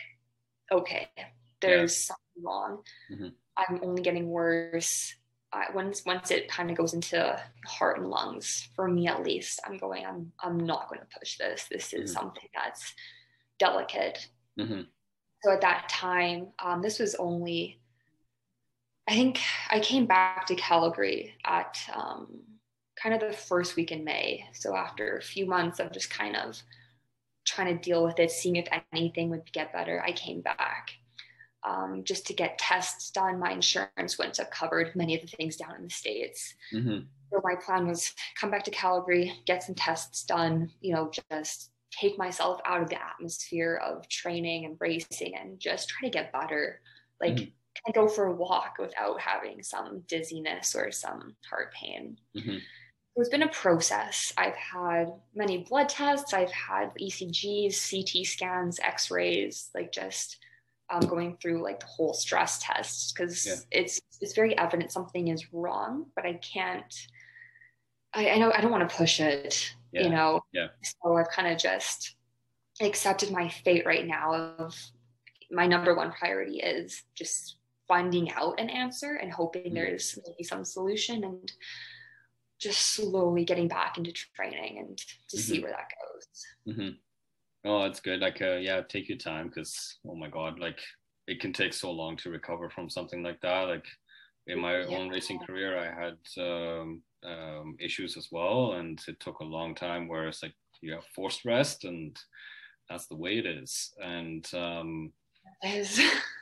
okay, 0.72 1.10
there's 1.62 2.10
yeah. 2.10 2.16
something 2.16 2.44
wrong. 2.44 2.82
Mm-hmm. 3.12 3.28
I'm 3.58 3.80
only 3.84 4.02
getting 4.02 4.30
worse. 4.30 5.14
I, 5.54 5.68
once 5.74 6.04
once 6.06 6.32
it 6.32 6.50
kind 6.50 6.72
of 6.72 6.78
goes 6.78 6.94
into 6.94 7.40
heart 7.66 8.00
and 8.00 8.10
lungs, 8.10 8.70
for 8.76 8.88
me 8.88 9.08
at 9.08 9.24
least, 9.24 9.60
I'm 9.66 9.78
going. 9.78 10.06
I'm 10.06 10.32
I'm 10.40 10.58
not 10.58 10.90
going 10.90 11.02
to 11.02 11.20
push 11.20 11.38
this. 11.38 11.68
This 11.70 11.94
is 11.94 12.12
mm-hmm. 12.12 12.20
something 12.20 12.50
that's 12.54 12.94
delicate. 13.60 14.28
Mm-hmm. 14.60 14.82
So 15.44 15.52
at 15.52 15.62
that 15.62 15.90
time, 15.90 16.48
um, 16.64 16.82
this 16.82 17.00
was 17.00 17.16
only. 17.16 17.80
I 19.08 19.14
think 19.14 19.40
I 19.70 19.80
came 19.80 20.06
back 20.06 20.46
to 20.48 20.56
Calgary 20.56 21.36
at 21.46 21.78
um, 21.94 22.40
kind 23.02 23.14
of 23.14 23.22
the 23.22 23.36
first 23.36 23.76
week 23.76 23.92
in 23.92 24.04
May. 24.04 24.46
So 24.54 24.76
after 24.76 25.18
a 25.18 25.22
few 25.22 25.46
months 25.46 25.80
of 25.80 25.92
just 25.92 26.10
kind 26.10 26.36
of 26.38 26.62
trying 27.46 27.78
to 27.78 27.84
deal 27.84 28.04
with 28.04 28.18
it, 28.20 28.32
seeing 28.32 28.56
if 28.56 28.68
anything 28.94 29.30
would 29.30 29.52
get 29.52 29.74
better, 29.74 30.02
I 30.06 30.14
came 30.14 30.42
back 30.42 30.92
um, 31.66 32.04
just 32.04 32.28
to 32.28 32.34
get 32.34 32.58
tests 32.58 33.12
done. 33.12 33.40
My 33.40 33.52
insurance 33.52 34.18
wouldn't 34.18 34.38
have 34.38 34.50
covered 34.50 34.96
many 34.96 35.16
of 35.16 35.22
the 35.22 35.36
things 35.36 35.56
down 35.56 35.76
in 35.76 35.84
the 35.84 35.90
States. 35.90 36.56
Mm-hmm. 36.74 37.00
So 37.32 37.42
my 37.44 37.56
plan 37.56 37.88
was 37.88 38.14
come 38.40 38.52
back 38.52 38.64
to 38.66 38.72
Calgary, 38.72 39.34
get 39.46 39.64
some 39.64 39.76
tests 39.76 40.24
done, 40.24 40.72
you 40.82 40.94
know, 40.94 41.12
just 41.32 41.72
take 41.92 42.18
myself 42.18 42.60
out 42.66 42.82
of 42.82 42.90
the 42.90 43.02
atmosphere 43.02 43.80
of 43.84 44.08
training 44.10 44.66
and 44.66 44.78
racing 44.80 45.36
and 45.40 45.60
just 45.60 45.90
try 45.90 46.08
to 46.08 46.14
get 46.14 46.34
better. 46.34 46.82
Like 47.22 47.36
mm-hmm. 47.36 47.50
I 47.88 47.92
go 47.92 48.08
for 48.08 48.26
a 48.26 48.36
walk 48.36 48.76
without 48.80 49.20
having 49.20 49.64
some 49.64 50.04
dizziness 50.08 50.76
or 50.76 50.92
some 50.92 51.36
heart 51.50 51.74
pain? 51.74 52.18
Mm-hmm. 52.36 52.58
It's 53.16 53.30
been 53.30 53.44
a 53.44 53.50
process. 53.50 54.34
I've 54.38 54.56
had 54.56 55.14
many 55.36 55.66
blood 55.70 55.88
tests. 55.88 56.34
I've 56.34 56.52
had 56.52 56.92
ECGs, 57.00 57.92
CT 57.92 58.26
scans, 58.26 58.80
X-rays, 58.80 59.70
like 59.76 59.92
just 59.92 60.38
um, 60.94 61.08
going 61.08 61.38
through 61.42 61.64
like 61.64 61.80
the 61.80 61.86
whole 61.86 62.14
stress 62.14 62.60
test 62.60 63.16
because 63.16 63.46
yeah. 63.46 63.56
it's 63.72 64.02
it's 64.22 64.34
very 64.34 64.58
evident 64.58 64.92
something 64.92 65.28
is 65.30 65.52
wrong, 65.52 66.06
but 66.16 66.26
I 66.26 66.34
can't. 66.34 66.94
I, 68.14 68.30
I 68.32 68.38
know 68.38 68.52
I 68.52 68.62
don't 68.62 68.72
want 68.72 68.88
to 68.88 68.96
push 68.96 69.20
it, 69.20 69.74
yeah. 69.92 70.04
you 70.04 70.10
know. 70.10 70.42
Yeah. 70.54 70.68
So 70.84 71.18
I've 71.18 71.30
kind 71.30 71.52
of 71.52 71.58
just 71.58 72.16
accepted 72.82 73.32
my 73.32 73.50
fate 73.50 73.86
right 73.86 74.06
now 74.06 74.56
of 74.58 74.76
my 75.52 75.68
number 75.68 75.96
one 75.96 76.12
priority 76.12 76.60
is 76.60 77.04
just 77.16 77.58
finding 77.88 78.32
out 78.32 78.60
an 78.60 78.70
answer 78.70 79.16
and 79.16 79.32
hoping 79.32 79.64
mm-hmm. 79.64 79.76
there's 79.76 80.18
maybe 80.26 80.44
some 80.44 80.64
solution 80.64 81.24
and 81.24 81.52
just 82.60 82.94
slowly 82.94 83.44
getting 83.46 83.68
back 83.68 83.98
into 83.98 84.14
training 84.36 84.80
and 84.80 84.98
to 84.98 85.38
mm-hmm. 85.38 85.40
see 85.40 85.62
where 85.62 85.72
that 85.72 85.92
goes. 86.02 86.76
Mm-hmm. 86.76 86.90
Oh, 87.66 87.84
that's 87.84 88.00
good. 88.00 88.20
Like, 88.20 88.42
uh, 88.42 88.56
yeah, 88.56 88.82
take 88.82 89.08
your 89.08 89.18
time 89.18 89.48
because, 89.48 89.98
oh 90.08 90.16
my 90.16 90.28
God, 90.28 90.60
like 90.60 90.80
it 91.28 91.40
can 91.40 91.54
take 91.54 91.74
so 91.74 91.92
long 91.92 92.18
to 92.18 92.30
recover 92.30 92.70
from 92.70 92.90
something 92.90 93.24
like 93.24 93.40
that. 93.42 93.68
Like 93.68 93.86
in 94.48 94.60
my 94.60 94.80
yeah. 94.80 94.98
own 94.98 95.10
racing 95.10 95.40
career, 95.40 95.78
I 95.78 95.86
had 95.86 96.18
um, 96.38 97.02
um, 97.26 97.78
issues 97.80 98.18
as 98.18 98.30
well, 98.32 98.74
and 98.74 99.02
it 99.08 99.20
took 99.20 99.40
a 99.40 99.46
long 99.46 99.76
time. 99.76 100.08
Where 100.08 100.28
it's 100.28 100.44
like 100.44 100.54
you 100.82 100.94
have 100.94 101.06
forced 101.16 101.46
rest, 101.46 101.86
and 101.86 102.18
that's 102.90 103.08
the 103.08 103.16
way 103.16 103.38
it 103.38 103.46
is. 103.46 103.94
And 104.04 104.46
um, 104.54 105.14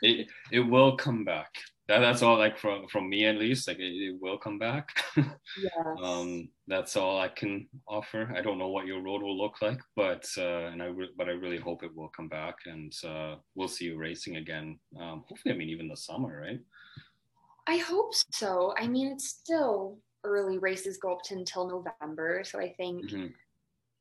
it 0.02 0.28
it 0.52 0.60
will 0.60 0.98
come 0.98 1.24
back 1.24 1.54
that, 1.92 2.00
that's 2.00 2.22
all 2.22 2.38
like 2.38 2.58
from 2.58 2.88
from 2.88 3.10
me 3.10 3.26
at 3.26 3.36
least 3.36 3.68
like 3.68 3.80
it, 3.80 3.94
it 3.94 4.16
will 4.22 4.38
come 4.38 4.58
back. 4.58 4.90
Yes. 5.62 5.74
um 6.02 6.48
that's 6.68 6.96
all 6.96 7.20
i 7.20 7.28
can 7.28 7.68
offer. 7.86 8.32
I 8.34 8.42
don't 8.42 8.58
know 8.58 8.70
what 8.70 8.86
your 8.86 9.02
road 9.02 9.22
will 9.22 9.38
look 9.38 9.62
like 9.62 9.82
but 9.98 10.26
uh 10.38 10.68
and 10.72 10.82
i 10.82 10.86
re- 10.86 11.12
but 11.18 11.28
i 11.28 11.32
really 11.32 11.58
hope 11.58 11.84
it 11.84 11.94
will 11.94 12.08
come 12.16 12.30
back 12.30 12.56
and 12.66 12.94
uh 13.06 13.36
we'll 13.56 13.68
see 13.68 13.86
you 13.86 13.98
racing 13.98 14.38
again 14.38 14.80
um 14.98 15.26
hopefully 15.28 15.54
i 15.54 15.58
mean 15.58 15.68
even 15.70 15.90
the 15.90 15.98
summer 15.98 16.40
right? 16.40 16.62
I 17.68 17.78
hope 17.78 18.14
so. 18.32 18.74
I 18.78 18.88
mean 18.88 19.12
it's 19.12 19.28
still 19.28 20.00
early 20.24 20.58
races 20.58 20.98
go 20.98 21.12
up 21.14 21.24
to 21.24 21.36
until 21.36 21.68
november 21.68 22.44
so 22.46 22.60
i 22.60 22.74
think 22.78 23.10
mm-hmm. 23.10 23.28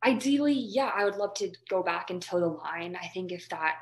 ideally 0.07 0.53
yeah 0.79 0.91
i 0.95 1.05
would 1.05 1.17
love 1.17 1.35
to 1.35 1.51
go 1.69 1.83
back 1.83 2.11
until 2.11 2.39
the 2.41 2.47
line. 2.47 2.97
I 3.03 3.09
think 3.09 3.33
if 3.33 3.49
that 3.49 3.77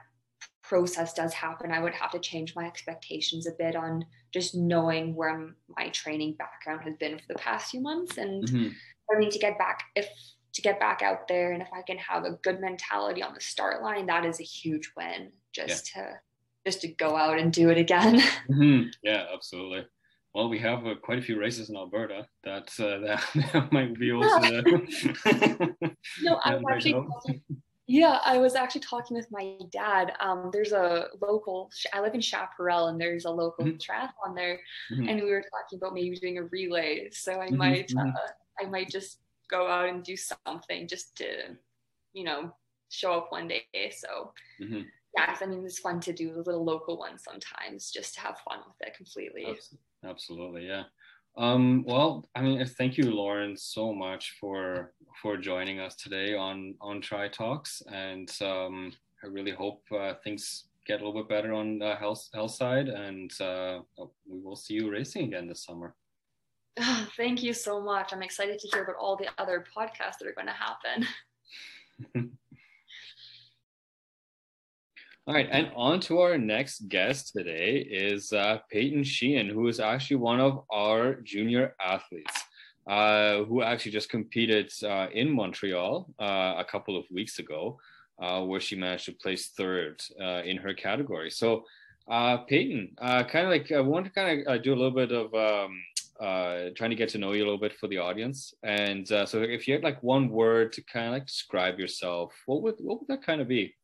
process 0.68 1.14
does 1.14 1.32
happen, 1.32 1.72
I 1.72 1.80
would 1.80 1.94
have 1.94 2.10
to 2.12 2.18
change 2.18 2.54
my 2.54 2.66
expectations 2.66 3.46
a 3.46 3.52
bit 3.52 3.74
on 3.74 4.04
just 4.32 4.54
knowing 4.54 5.14
where 5.14 5.54
my 5.76 5.88
training 5.88 6.34
background 6.38 6.82
has 6.82 6.94
been 6.96 7.18
for 7.18 7.24
the 7.28 7.38
past 7.38 7.70
few 7.70 7.80
months 7.80 8.18
and 8.18 8.44
mm-hmm. 8.44 8.68
I 9.10 9.18
need 9.18 9.30
to 9.30 9.38
get 9.38 9.58
back 9.58 9.84
if 9.96 10.08
to 10.54 10.62
get 10.62 10.80
back 10.80 11.02
out 11.02 11.28
there 11.28 11.52
and 11.52 11.62
if 11.62 11.68
I 11.72 11.82
can 11.82 11.98
have 11.98 12.24
a 12.24 12.32
good 12.42 12.60
mentality 12.60 13.22
on 13.22 13.32
the 13.32 13.40
start 13.40 13.82
line, 13.82 14.06
that 14.06 14.26
is 14.26 14.40
a 14.40 14.44
huge 14.44 14.90
win 14.96 15.32
just 15.52 15.94
yeah. 15.96 16.02
to 16.02 16.20
just 16.66 16.82
to 16.82 16.88
go 16.88 17.16
out 17.16 17.38
and 17.38 17.52
do 17.52 17.70
it 17.70 17.78
again. 17.78 18.20
Mm-hmm. 18.50 18.88
Yeah, 19.02 19.26
absolutely. 19.32 19.86
Well, 20.34 20.48
we 20.48 20.58
have 20.60 20.86
uh, 20.86 20.94
quite 21.02 21.18
a 21.18 21.22
few 21.22 21.38
races 21.38 21.68
in 21.68 21.76
Alberta 21.76 22.26
that 22.44 22.68
uh, 22.78 22.98
that, 23.00 23.24
that 23.52 23.72
might 23.72 23.98
be 23.98 24.12
also. 24.12 24.62
no, 26.22 26.40
I'm 26.44 26.62
actually 26.70 26.94
yeah, 27.88 28.18
I 28.22 28.36
was 28.36 28.54
actually 28.54 28.82
talking 28.82 29.16
with 29.16 29.30
my 29.30 29.54
dad. 29.72 30.12
Um, 30.20 30.50
there's 30.52 30.72
a 30.72 31.06
local, 31.22 31.70
I 31.94 32.00
live 32.00 32.14
in 32.14 32.20
Chaparral, 32.20 32.88
and 32.88 33.00
there's 33.00 33.24
a 33.24 33.30
local 33.30 33.64
mm-hmm. 33.64 33.78
triathlon 33.78 34.36
there, 34.36 34.60
mm-hmm. 34.92 35.08
and 35.08 35.22
we 35.22 35.30
were 35.30 35.40
talking 35.40 35.78
about 35.78 35.94
maybe 35.94 36.14
doing 36.16 36.36
a 36.36 36.44
relay. 36.44 37.08
So 37.10 37.40
I 37.40 37.46
mm-hmm. 37.46 37.56
might, 37.56 37.88
mm-hmm. 37.88 38.10
uh, 38.10 38.62
I 38.62 38.68
might 38.68 38.90
just 38.90 39.20
go 39.50 39.66
out 39.66 39.88
and 39.88 40.04
do 40.04 40.16
something 40.16 40.86
just 40.86 41.16
to, 41.16 41.56
you 42.12 42.24
know, 42.24 42.54
show 42.90 43.14
up 43.14 43.32
one 43.32 43.48
day. 43.48 43.64
So 43.96 44.32
mm-hmm. 44.60 44.82
yeah, 45.16 45.36
I 45.40 45.46
mean, 45.46 45.64
it's 45.64 45.78
fun 45.78 46.00
to 46.00 46.12
do 46.12 46.36
a 46.36 46.44
little 46.44 46.64
local 46.64 46.98
one 46.98 47.18
sometimes, 47.18 47.90
just 47.90 48.14
to 48.16 48.20
have 48.20 48.36
fun 48.46 48.58
with 48.66 48.86
it 48.86 48.94
completely. 48.94 49.58
Absolutely, 50.04 50.66
yeah. 50.66 50.84
Um, 51.38 51.84
well, 51.86 52.28
I 52.34 52.42
mean, 52.42 52.66
thank 52.66 52.98
you, 52.98 53.12
Laurin, 53.12 53.56
so 53.56 53.94
much 53.94 54.36
for 54.40 54.92
for 55.22 55.36
joining 55.36 55.78
us 55.78 55.94
today 55.94 56.34
on 56.34 56.74
on 56.80 57.00
Tri 57.00 57.28
Talks, 57.28 57.80
and 57.92 58.28
um, 58.42 58.92
I 59.22 59.28
really 59.28 59.52
hope 59.52 59.82
uh, 59.96 60.14
things 60.24 60.64
get 60.84 61.00
a 61.00 61.06
little 61.06 61.22
bit 61.22 61.28
better 61.28 61.52
on 61.52 61.78
the 61.78 61.94
health 61.94 62.28
health 62.34 62.50
side, 62.50 62.88
and 62.88 63.30
uh, 63.40 63.80
we 64.26 64.40
will 64.40 64.56
see 64.56 64.74
you 64.74 64.90
racing 64.90 65.26
again 65.26 65.46
this 65.46 65.64
summer. 65.64 65.94
thank 67.16 67.42
you 67.44 67.52
so 67.52 67.80
much. 67.80 68.12
I'm 68.12 68.22
excited 68.22 68.58
to 68.58 68.68
hear 68.68 68.82
about 68.82 68.96
all 68.96 69.16
the 69.16 69.28
other 69.38 69.64
podcasts 69.76 70.18
that 70.18 70.26
are 70.26 70.34
going 70.34 70.48
to 70.48 70.52
happen. 70.52 72.32
All 75.28 75.34
right, 75.34 75.48
and 75.52 75.70
on 75.76 76.00
to 76.00 76.20
our 76.20 76.38
next 76.38 76.88
guest 76.88 77.34
today 77.34 77.86
is 77.90 78.32
uh, 78.32 78.60
Payton 78.72 79.04
Sheehan, 79.04 79.50
who 79.50 79.68
is 79.68 79.78
actually 79.78 80.16
one 80.16 80.40
of 80.40 80.64
our 80.72 81.16
junior 81.16 81.74
athletes, 81.84 82.44
uh, 82.86 83.44
who 83.44 83.60
actually 83.60 83.92
just 83.92 84.08
competed 84.08 84.72
uh, 84.82 85.08
in 85.12 85.30
Montreal 85.30 86.08
uh, 86.18 86.54
a 86.56 86.64
couple 86.64 86.96
of 86.96 87.04
weeks 87.10 87.40
ago, 87.40 87.78
uh, 88.22 88.40
where 88.40 88.58
she 88.58 88.74
managed 88.74 89.04
to 89.04 89.12
place 89.12 89.48
third 89.48 90.00
uh, 90.18 90.40
in 90.46 90.56
her 90.56 90.72
category. 90.72 91.30
So, 91.30 91.64
Payton, 92.08 92.96
kind 92.98 93.44
of 93.44 93.50
like 93.50 93.70
I 93.70 93.80
want 93.80 94.06
to 94.06 94.10
kind 94.10 94.46
of 94.46 94.62
do 94.62 94.72
a 94.72 94.80
little 94.80 94.90
bit 94.90 95.12
of 95.12 95.34
um, 95.34 95.78
trying 96.74 96.88
to 96.88 96.96
get 96.96 97.10
to 97.10 97.18
know 97.18 97.32
you 97.32 97.42
a 97.42 97.44
little 97.44 97.60
bit 97.60 97.74
for 97.74 97.88
the 97.88 97.98
audience. 97.98 98.54
And 98.62 99.06
so, 99.06 99.42
if 99.42 99.68
you 99.68 99.74
had 99.74 99.84
like 99.84 100.02
one 100.02 100.30
word 100.30 100.72
to 100.72 100.82
kind 100.84 101.08
of 101.08 101.12
like 101.12 101.26
describe 101.26 101.78
yourself, 101.78 102.32
what 102.46 102.62
would 102.62 102.76
what 102.78 103.00
would 103.00 103.08
that 103.08 103.26
kind 103.26 103.42
of 103.42 103.48
be? 103.48 103.74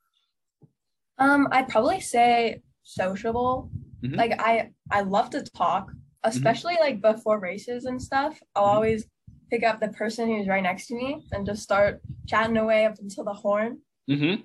Um, 1.18 1.48
I'd 1.50 1.68
probably 1.68 2.00
say 2.00 2.62
sociable. 2.83 3.70
Mm-hmm. 4.03 4.14
Like 4.16 4.40
I 4.40 4.70
I 4.90 5.00
love 5.03 5.31
to 5.31 5.42
talk, 5.42 5.88
mm-hmm. 5.88 6.29
especially 6.29 6.74
mm-hmm. 6.74 7.03
like 7.03 7.16
before 7.16 7.38
races 7.40 7.85
and 7.85 8.00
stuff. 8.00 8.38
I'll 8.55 8.64
mm-hmm. 8.64 8.77
always 8.77 9.07
pick 9.50 9.62
up 9.62 9.81
the 9.81 9.88
person 9.88 10.29
who's 10.29 10.48
right 10.48 10.62
next 10.62 10.87
to 10.88 10.94
me 10.94 11.24
and 11.33 11.46
just 11.46 11.62
start 11.62 12.00
chatting 12.27 12.57
away 12.57 12.87
up 12.87 12.98
until 12.98 13.24
the 13.24 13.33
horn. 13.33 13.79
Mm-hmm. 14.11 14.42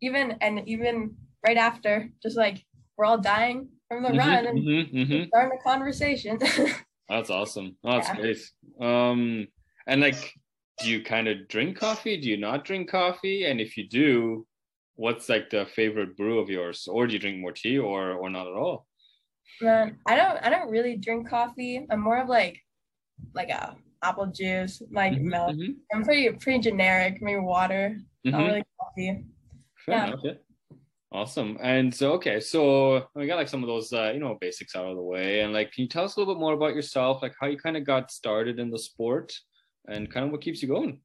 Even 0.00 0.32
and 0.40 0.66
even 0.68 1.14
right 1.46 1.56
after, 1.56 2.10
just 2.22 2.36
like 2.36 2.64
we're 2.96 3.04
all 3.04 3.18
dying 3.18 3.68
from 3.88 4.02
the 4.02 4.10
mm-hmm. 4.10 4.18
run 4.18 4.46
and 4.46 5.28
starting 5.28 5.58
a 5.58 5.62
conversation. 5.62 6.38
that's 7.08 7.30
awesome. 7.30 7.76
Oh, 7.84 7.92
that's 7.92 8.08
yeah. 8.08 8.16
great. 8.16 8.50
Um, 8.80 9.48
and 9.86 10.00
like, 10.00 10.34
do 10.82 10.90
you 10.90 11.02
kind 11.02 11.28
of 11.28 11.48
drink 11.48 11.78
coffee? 11.78 12.20
Do 12.20 12.28
you 12.28 12.36
not 12.36 12.64
drink 12.64 12.90
coffee? 12.90 13.44
And 13.44 13.60
if 13.60 13.76
you 13.76 13.88
do, 13.88 14.46
what's 15.02 15.28
like 15.28 15.50
the 15.50 15.66
favorite 15.66 16.16
brew 16.16 16.38
of 16.38 16.48
yours 16.48 16.88
or 16.90 17.06
do 17.06 17.12
you 17.14 17.18
drink 17.18 17.38
more 17.38 17.52
tea 17.52 17.78
or 17.78 18.12
or 18.12 18.30
not 18.30 18.46
at 18.46 18.54
all 18.62 18.86
Man, 19.60 19.98
i 20.06 20.14
don't 20.16 20.38
i 20.44 20.48
don't 20.48 20.70
really 20.70 20.96
drink 20.96 21.28
coffee 21.28 21.84
i'm 21.90 22.00
more 22.00 22.20
of 22.22 22.28
like 22.28 22.56
like 23.34 23.50
a 23.50 23.76
apple 24.02 24.26
juice 24.26 24.80
like 24.92 25.12
mm-hmm, 25.12 25.28
milk 25.28 25.56
mm-hmm. 25.56 25.72
i'm 25.92 26.04
pretty 26.04 26.30
pretty 26.42 26.60
generic 26.60 27.18
maybe 27.20 27.40
water 27.40 27.96
mm-hmm. 28.24 28.30
not 28.30 28.46
really 28.46 28.64
coffee 28.80 29.24
Fair 29.84 29.96
yeah. 29.96 30.06
Enough, 30.06 30.20
yeah. 30.22 30.32
Awesome. 31.10 31.58
And 31.60 31.94
so, 31.94 32.12
okay, 32.12 32.40
so 32.40 33.06
we 33.14 33.26
got 33.26 33.36
like 33.36 33.48
some 33.48 33.62
of 33.62 33.68
those, 33.68 33.92
uh, 33.92 34.12
you 34.14 34.20
know, 34.20 34.38
basics 34.40 34.74
out 34.74 34.86
of 34.86 34.96
the 34.96 35.02
way. 35.02 35.40
And 35.40 35.52
like, 35.52 35.72
can 35.72 35.82
you 35.82 35.88
tell 35.88 36.04
us 36.04 36.16
a 36.16 36.20
little 36.20 36.34
bit 36.34 36.40
more 36.40 36.54
about 36.54 36.74
yourself, 36.74 37.20
like 37.20 37.34
how 37.38 37.48
you 37.48 37.58
kind 37.58 37.76
of 37.76 37.84
got 37.84 38.10
started 38.10 38.58
in 38.58 38.70
the 38.70 38.78
sport 38.78 39.34
and 39.88 40.10
kind 40.10 40.24
of 40.24 40.32
what 40.32 40.40
keeps 40.40 40.62
you 40.62 40.68
going? 40.68 41.00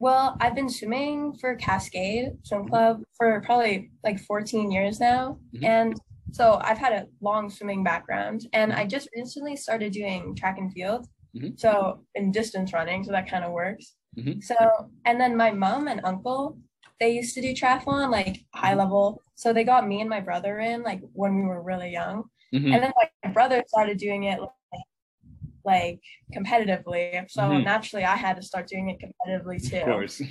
Well, 0.00 0.36
I've 0.40 0.54
been 0.54 0.68
swimming 0.68 1.34
for 1.40 1.56
Cascade 1.56 2.32
Swim 2.44 2.68
Club 2.68 3.02
for 3.16 3.40
probably 3.44 3.90
like 4.04 4.20
14 4.20 4.70
years 4.70 5.00
now. 5.00 5.38
Mm-hmm. 5.54 5.64
And 5.64 6.00
so 6.32 6.60
I've 6.62 6.78
had 6.78 6.92
a 6.92 7.06
long 7.20 7.50
swimming 7.50 7.82
background 7.82 8.46
and 8.52 8.72
I 8.72 8.86
just 8.86 9.08
recently 9.16 9.56
started 9.56 9.92
doing 9.92 10.36
track 10.36 10.58
and 10.58 10.72
field. 10.72 11.06
Mm-hmm. 11.36 11.56
So 11.56 12.04
in 12.14 12.30
distance 12.30 12.72
running, 12.72 13.02
so 13.02 13.12
that 13.12 13.28
kind 13.28 13.44
of 13.44 13.52
works. 13.52 13.94
Mm-hmm. 14.16 14.40
So, 14.40 14.56
and 15.04 15.20
then 15.20 15.36
my 15.36 15.50
mom 15.50 15.88
and 15.88 16.00
uncle, 16.04 16.58
they 17.00 17.10
used 17.10 17.34
to 17.34 17.40
do 17.40 17.52
triathlon 17.52 18.10
like 18.10 18.44
high 18.54 18.74
level. 18.74 19.20
So 19.34 19.52
they 19.52 19.64
got 19.64 19.88
me 19.88 20.00
and 20.00 20.10
my 20.10 20.20
brother 20.20 20.60
in 20.60 20.82
like 20.82 21.00
when 21.12 21.36
we 21.36 21.42
were 21.42 21.62
really 21.62 21.90
young. 21.90 22.24
Mm-hmm. 22.54 22.72
And 22.72 22.82
then 22.82 22.92
my 23.24 23.30
brother 23.32 23.64
started 23.66 23.98
doing 23.98 24.24
it 24.24 24.38
like 25.68 26.00
competitively. 26.34 27.30
So 27.30 27.42
mm-hmm. 27.42 27.64
naturally, 27.64 28.04
I 28.04 28.16
had 28.16 28.36
to 28.36 28.42
start 28.42 28.66
doing 28.66 28.88
it 28.90 28.98
competitively 29.04 29.58
too. 29.70 29.76
Of 29.76 29.84
course. 29.84 30.22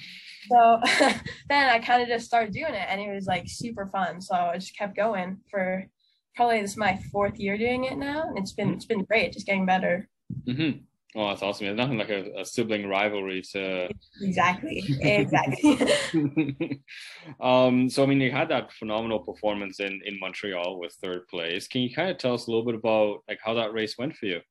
So 0.49 0.81
then 1.49 1.69
I 1.69 1.79
kind 1.79 2.01
of 2.01 2.07
just 2.07 2.25
started 2.25 2.53
doing 2.53 2.73
it, 2.73 2.87
and 2.89 2.99
it 2.99 3.13
was 3.13 3.27
like 3.27 3.45
super 3.47 3.85
fun. 3.87 4.19
So 4.21 4.35
I 4.35 4.57
just 4.57 4.77
kept 4.77 4.95
going 4.95 5.37
for 5.49 5.85
probably 6.35 6.61
this 6.61 6.71
is 6.71 6.77
my 6.77 6.99
fourth 7.11 7.37
year 7.37 7.57
doing 7.57 7.85
it 7.85 7.97
now, 7.97 8.23
and 8.27 8.37
it's 8.37 8.53
been 8.53 8.67
mm-hmm. 8.67 8.75
it's 8.77 8.85
been 8.85 9.03
great, 9.03 9.33
just 9.33 9.45
getting 9.45 9.65
better. 9.65 10.09
Mm-hmm. 10.47 10.79
Oh, 11.15 11.29
that's 11.29 11.41
awesome! 11.41 11.65
There's 11.65 11.77
nothing 11.77 11.97
like 11.97 12.09
a, 12.09 12.41
a 12.41 12.45
sibling 12.45 12.87
rivalry 12.87 13.41
to 13.53 13.89
exactly, 14.21 14.83
exactly. 15.01 15.73
um, 17.39 17.89
so 17.89 18.03
I 18.03 18.05
mean, 18.05 18.21
you 18.21 18.31
had 18.31 18.49
that 18.49 18.71
phenomenal 18.73 19.19
performance 19.19 19.79
in 19.79 20.01
in 20.05 20.19
Montreal 20.19 20.79
with 20.79 20.93
third 21.01 21.27
place. 21.27 21.67
Can 21.67 21.81
you 21.81 21.93
kind 21.93 22.09
of 22.09 22.17
tell 22.17 22.33
us 22.33 22.47
a 22.47 22.51
little 22.51 22.65
bit 22.65 22.75
about 22.75 23.23
like 23.27 23.39
how 23.43 23.53
that 23.55 23.73
race 23.73 23.95
went 23.97 24.15
for 24.15 24.27
you? 24.27 24.41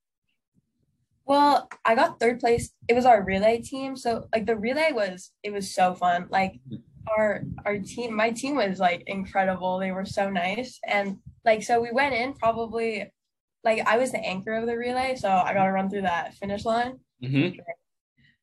Well, 1.26 1.68
I 1.84 1.94
got 1.94 2.20
third 2.20 2.38
place. 2.40 2.70
It 2.88 2.94
was 2.94 3.04
our 3.04 3.22
relay 3.22 3.60
team. 3.60 3.96
So 3.96 4.26
like 4.32 4.46
the 4.46 4.56
relay 4.56 4.92
was 4.92 5.32
it 5.42 5.52
was 5.52 5.74
so 5.74 5.94
fun. 5.94 6.28
Like 6.30 6.60
our 7.16 7.42
our 7.64 7.78
team, 7.78 8.14
my 8.14 8.30
team 8.30 8.56
was 8.56 8.78
like 8.78 9.02
incredible. 9.06 9.78
They 9.78 9.92
were 9.92 10.04
so 10.04 10.30
nice, 10.30 10.78
and 10.86 11.18
like 11.44 11.62
so 11.62 11.80
we 11.80 11.90
went 11.92 12.14
in 12.14 12.34
probably 12.34 13.12
like 13.64 13.86
I 13.86 13.98
was 13.98 14.12
the 14.12 14.24
anchor 14.24 14.54
of 14.54 14.66
the 14.66 14.76
relay, 14.76 15.16
so 15.16 15.28
I 15.28 15.52
got 15.52 15.64
to 15.64 15.72
run 15.72 15.90
through 15.90 16.02
that 16.02 16.34
finish 16.34 16.64
line. 16.64 17.00
Mm-hmm. 17.22 17.58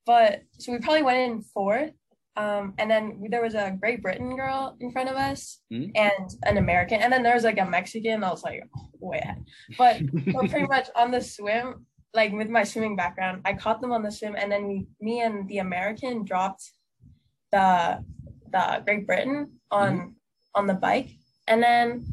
But 0.05 0.41
so 0.59 0.73
we 0.73 0.79
probably 0.79 1.03
went 1.03 1.19
in 1.31 1.41
fourth, 1.41 1.91
um, 2.35 2.73
and 2.77 2.91
then 2.91 3.23
there 3.29 3.41
was 3.41 3.55
a 3.55 3.77
Great 3.79 4.01
Britain 4.01 4.35
girl 4.35 4.75
in 4.81 4.91
front 4.91 5.07
of 5.07 5.15
us 5.15 5.61
Mhm. 5.71 5.91
and 5.95 6.29
an 6.43 6.57
American, 6.57 7.01
and 7.01 7.13
then 7.13 7.23
there 7.23 7.35
was 7.35 7.45
like 7.45 7.59
a 7.59 7.65
Mexican. 7.65 8.23
I 8.25 8.29
was 8.31 8.43
like, 8.43 8.63
oh, 9.01 9.13
ahead. 9.13 9.45
But 9.77 9.99
so 10.33 10.39
pretty 10.49 10.67
much 10.75 10.89
on 10.97 11.11
the 11.11 11.21
swim, 11.21 11.85
like 12.13 12.31
with 12.31 12.49
my 12.49 12.63
swimming 12.63 12.95
background, 12.95 13.41
I 13.45 13.53
caught 13.53 13.81
them 13.81 13.91
on 13.91 14.03
the 14.03 14.11
swim, 14.11 14.35
and 14.37 14.51
then 14.51 14.67
we, 14.67 14.87
me 15.01 15.21
and 15.21 15.47
the 15.49 15.59
American 15.59 16.23
dropped 16.25 16.63
the 17.51 18.03
the 18.51 18.81
Great 18.85 19.07
Britain 19.07 19.59
on 19.71 20.15
on 20.55 20.67
the 20.67 20.73
bike, 20.75 21.09
and 21.47 21.61
then 21.61 22.05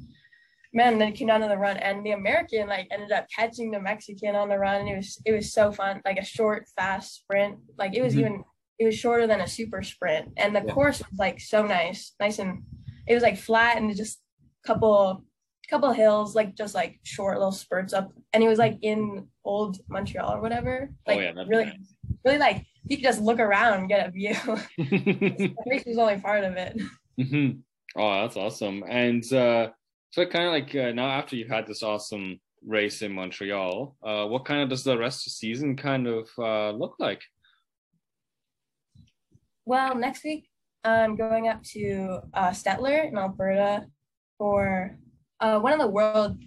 man, 0.72 0.98
then 0.98 1.08
it 1.08 1.16
came 1.16 1.26
down 1.26 1.40
to 1.40 1.48
the 1.48 1.58
run, 1.58 1.76
and 1.76 2.04
the 2.06 2.12
American 2.12 2.68
like 2.68 2.86
ended 2.90 3.12
up 3.12 3.26
catching 3.34 3.70
the 3.70 3.80
Mexican 3.80 4.34
on 4.36 4.48
the 4.48 4.58
run, 4.58 4.80
and 4.80 4.88
it 4.88 4.96
was 4.96 5.20
it 5.24 5.32
was 5.32 5.52
so 5.52 5.70
fun, 5.72 6.00
like 6.04 6.18
a 6.18 6.24
short, 6.24 6.66
fast 6.76 7.14
sprint. 7.14 7.58
Like 7.76 7.94
it 7.94 8.02
was 8.02 8.14
Mhm. 8.14 8.18
even 8.18 8.44
it 8.78 8.86
was 8.86 8.96
shorter 8.98 9.26
than 9.26 9.42
a 9.42 9.46
super 9.46 9.82
sprint, 9.82 10.32
and 10.38 10.56
the 10.56 10.62
Yeah. 10.66 10.72
course 10.72 11.00
was 11.00 11.18
like 11.18 11.40
so 11.40 11.66
nice, 11.66 12.14
nice 12.18 12.38
and 12.38 12.62
it 13.06 13.14
was 13.14 13.22
like 13.22 13.36
flat 13.36 13.76
and 13.76 13.94
just 13.94 14.20
a 14.64 14.66
couple 14.66 15.24
couple 15.70 15.92
hills, 15.92 16.34
like 16.34 16.56
just 16.56 16.74
like 16.74 16.98
short 17.04 17.38
little 17.38 17.52
spurts 17.52 17.92
up, 17.92 18.12
and 18.32 18.42
it 18.42 18.48
was 18.48 18.58
like 18.58 18.78
in 18.82 19.28
old 19.44 19.78
Montreal 19.88 20.34
or 20.34 20.40
whatever. 20.40 20.90
Oh, 21.06 21.12
yeah, 21.12 21.32
that'd 21.32 21.48
be 21.48 21.56
really, 21.56 21.66
nice. 21.66 21.94
really 22.24 22.38
like 22.38 22.66
you 22.88 22.96
could 22.96 23.04
just 23.04 23.20
look 23.20 23.38
around 23.38 23.78
and 23.78 23.88
get 23.88 24.06
a 24.06 24.10
view. 24.10 24.34
race 25.66 25.84
was 25.86 25.98
only 25.98 26.20
part 26.20 26.44
of 26.44 26.54
it. 26.54 26.80
hmm 27.16 27.50
Oh, 27.96 28.22
that's 28.22 28.36
awesome. 28.36 28.84
And 28.88 29.24
uh, 29.32 29.70
so, 30.10 30.24
kind 30.26 30.46
of 30.46 30.52
like 30.52 30.74
uh, 30.74 30.92
now, 30.92 31.08
after 31.08 31.34
you've 31.34 31.48
had 31.48 31.66
this 31.66 31.82
awesome 31.82 32.40
race 32.64 33.02
in 33.02 33.12
Montreal, 33.12 33.96
uh, 34.02 34.26
what 34.26 34.44
kind 34.44 34.62
of 34.62 34.68
does 34.68 34.84
the 34.84 34.96
rest 34.96 35.20
of 35.20 35.24
the 35.24 35.30
season 35.30 35.76
kind 35.76 36.06
of 36.06 36.28
uh, 36.38 36.70
look 36.70 36.96
like? 36.98 37.22
Well, 39.64 39.96
next 39.96 40.24
week 40.24 40.48
I'm 40.84 41.16
going 41.16 41.48
up 41.48 41.62
to 41.74 42.20
uh, 42.32 42.50
Stettler 42.50 43.08
in 43.08 43.18
Alberta 43.18 43.86
for 44.38 44.96
uh, 45.40 45.58
one 45.58 45.72
of 45.72 45.78
the 45.78 45.86
world 45.88 46.38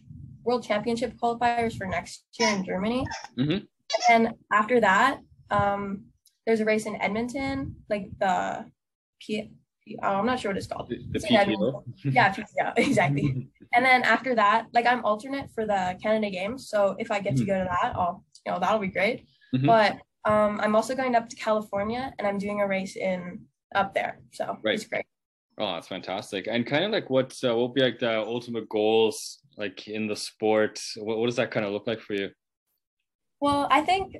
world 0.43 0.63
championship 0.63 1.13
qualifiers 1.21 1.75
for 1.77 1.87
next 1.87 2.25
year 2.39 2.49
in 2.49 2.63
Germany. 2.65 3.05
Mhm. 3.37 3.65
And 4.09 4.33
after 4.51 4.81
that, 4.81 5.19
um, 5.49 6.05
there's 6.45 6.59
a 6.59 6.65
race 6.65 6.85
in 6.85 7.01
Edmonton, 7.01 7.75
like 7.89 8.07
the 8.19 8.65
P. 9.21 9.51
P- 9.85 9.97
oh, 10.01 10.15
I'm 10.15 10.25
not 10.25 10.39
sure 10.39 10.49
what 10.51 10.57
it's 10.57 10.67
called. 10.67 10.89
The, 10.89 10.97
the 10.97 11.15
It's 11.15 11.25
PTO? 11.25 11.83
Yeah, 12.05 12.33
PTO, 12.33 12.73
exactly. 12.77 13.49
And 13.75 13.83
then 13.83 14.03
after 14.03 14.35
that, 14.35 14.67
like 14.71 14.85
I'm 14.85 15.03
alternate 15.03 15.49
for 15.55 15.65
the 15.65 15.97
Canada 16.01 16.29
Games, 16.29 16.69
so 16.69 16.95
if 16.99 17.09
I 17.09 17.19
get 17.19 17.35
to 17.37 17.43
Mhm. 17.43 17.47
go 17.47 17.57
to 17.63 17.69
that, 17.71 17.95
I'll 17.95 18.23
you 18.45 18.51
know 18.51 18.59
that'll 18.59 18.79
be 18.79 18.87
great. 18.99 19.25
Mhm. 19.55 19.65
But 19.65 19.91
um, 20.31 20.59
I'm 20.61 20.75
also 20.75 20.93
going 20.95 21.15
up 21.15 21.27
to 21.29 21.35
California, 21.35 22.13
and 22.17 22.27
I'm 22.27 22.37
doing 22.37 22.61
a 22.61 22.67
race 22.67 22.95
in 22.95 23.45
up 23.73 23.93
there, 23.95 24.19
so 24.31 24.57
Right. 24.61 24.75
it's 24.75 24.85
great. 24.85 25.05
Oh, 25.57 25.73
that's 25.73 25.87
fantastic. 25.87 26.47
And 26.47 26.65
kind 26.65 26.83
of 26.83 26.91
like 26.91 27.09
what 27.09 27.37
uh, 27.43 27.55
what 27.55 27.69
would 27.69 27.73
be 27.73 27.83
like 27.83 27.99
the 27.99 28.19
ultimate 28.19 28.67
goals 28.69 29.39
like 29.57 29.87
in 29.87 30.07
the 30.07 30.15
sport? 30.15 30.81
What, 30.97 31.19
what 31.19 31.27
does 31.27 31.35
that 31.35 31.51
kind 31.51 31.65
of 31.65 31.71
look 31.71 31.85
like 31.85 31.99
for 31.99 32.13
you? 32.13 32.29
Well, 33.39 33.67
I 33.69 33.81
think 33.81 34.15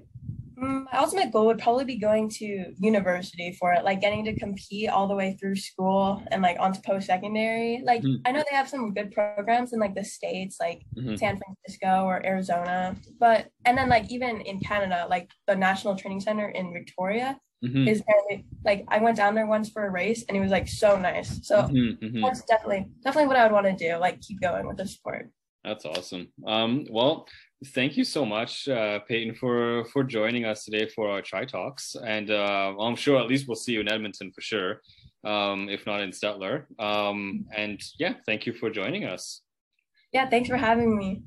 mm, 0.56 0.86
my 0.86 1.00
ultimate 1.00 1.32
goal 1.32 1.48
would 1.48 1.58
probably 1.58 1.86
be 1.86 1.98
going 1.98 2.30
to 2.30 2.74
university 2.78 3.58
for 3.60 3.74
it, 3.74 3.84
like 3.84 4.02
getting 4.02 4.26
to 4.26 4.36
compete 4.38 4.90
all 4.90 5.08
the 5.08 5.16
way 5.16 5.36
through 5.40 5.56
school 5.56 6.22
and 6.30 6.44
like 6.44 6.58
onto 6.60 6.82
post 6.82 7.08
secondary. 7.08 7.82
Like 7.84 8.04
Mhm. 8.04 8.22
I 8.26 8.32
know 8.32 8.44
they 8.50 8.56
have 8.56 8.70
some 8.70 8.94
good 8.94 9.12
programs 9.12 9.74
in 9.74 9.80
like 9.80 9.96
the 9.96 10.04
states, 10.04 10.58
like 10.60 10.84
Mhm. 10.96 11.18
San 11.18 11.40
Francisco 11.40 12.06
or 12.06 12.24
Arizona, 12.24 12.96
but 13.20 13.50
and 13.66 13.76
then 13.76 13.90
like 13.90 14.12
even 14.12 14.42
in 14.42 14.60
Canada, 14.60 15.08
like 15.10 15.32
the 15.48 15.56
National 15.56 15.96
Training 15.96 16.22
Center 16.22 16.50
in 16.50 16.74
Victoria 16.74 17.40
Mhm. 17.64 17.88
is 17.88 18.02
apparently 18.02 18.46
like 18.66 18.86
I 18.90 19.00
went 19.00 19.18
down 19.18 19.36
there 19.36 19.46
once 19.48 19.70
for 19.70 19.86
a 19.86 19.90
race 19.90 20.26
and 20.28 20.36
it 20.38 20.42
was 20.42 20.52
like 20.52 20.68
so 20.68 20.98
nice. 21.00 21.46
So 21.48 21.64
Mhm, 21.64 21.98
mhm. 22.00 22.22
that's 22.22 22.44
definitely 22.44 22.88
definitely 23.04 23.28
what 23.28 23.38
I 23.38 23.44
would 23.44 23.54
want 23.54 23.66
to 23.66 23.88
do, 23.88 23.98
like 23.98 24.20
keep 24.22 24.42
going 24.42 24.68
with 24.68 24.78
the 24.78 24.88
sport. 24.88 25.30
That's 25.64 25.86
awesome. 25.86 26.28
Um, 26.46 26.86
well, 26.92 27.26
thank 27.68 27.96
you 27.96 28.04
so 28.04 28.26
much, 28.26 28.68
uh, 28.68 29.00
Payton, 29.08 29.36
for 29.36 29.86
for 29.86 30.04
joining 30.04 30.44
us 30.44 30.66
today 30.66 30.88
for 30.90 31.10
our 31.10 31.22
Tri 31.22 31.46
Talks, 31.46 31.96
and 31.96 32.30
uh, 32.30 32.76
I'm 32.78 32.98
sure 32.98 33.18
at 33.22 33.28
least 33.28 33.48
we'll 33.48 33.56
see 33.56 33.72
you 33.72 33.80
in 33.80 33.88
Edmonton 33.88 34.34
for 34.34 34.42
sure, 34.42 34.82
um, 35.24 35.70
if 35.70 35.86
not 35.86 36.02
in 36.02 36.10
Stettler. 36.10 36.66
Um, 36.80 37.46
and 37.56 37.82
yeah, 37.98 38.16
thank 38.26 38.46
you 38.46 38.52
for 38.52 38.70
joining 38.70 39.06
us. 39.06 39.42
Yeah, 40.12 40.28
thanks 40.30 40.50
for 40.50 40.58
having 40.58 40.98
me. 40.98 41.24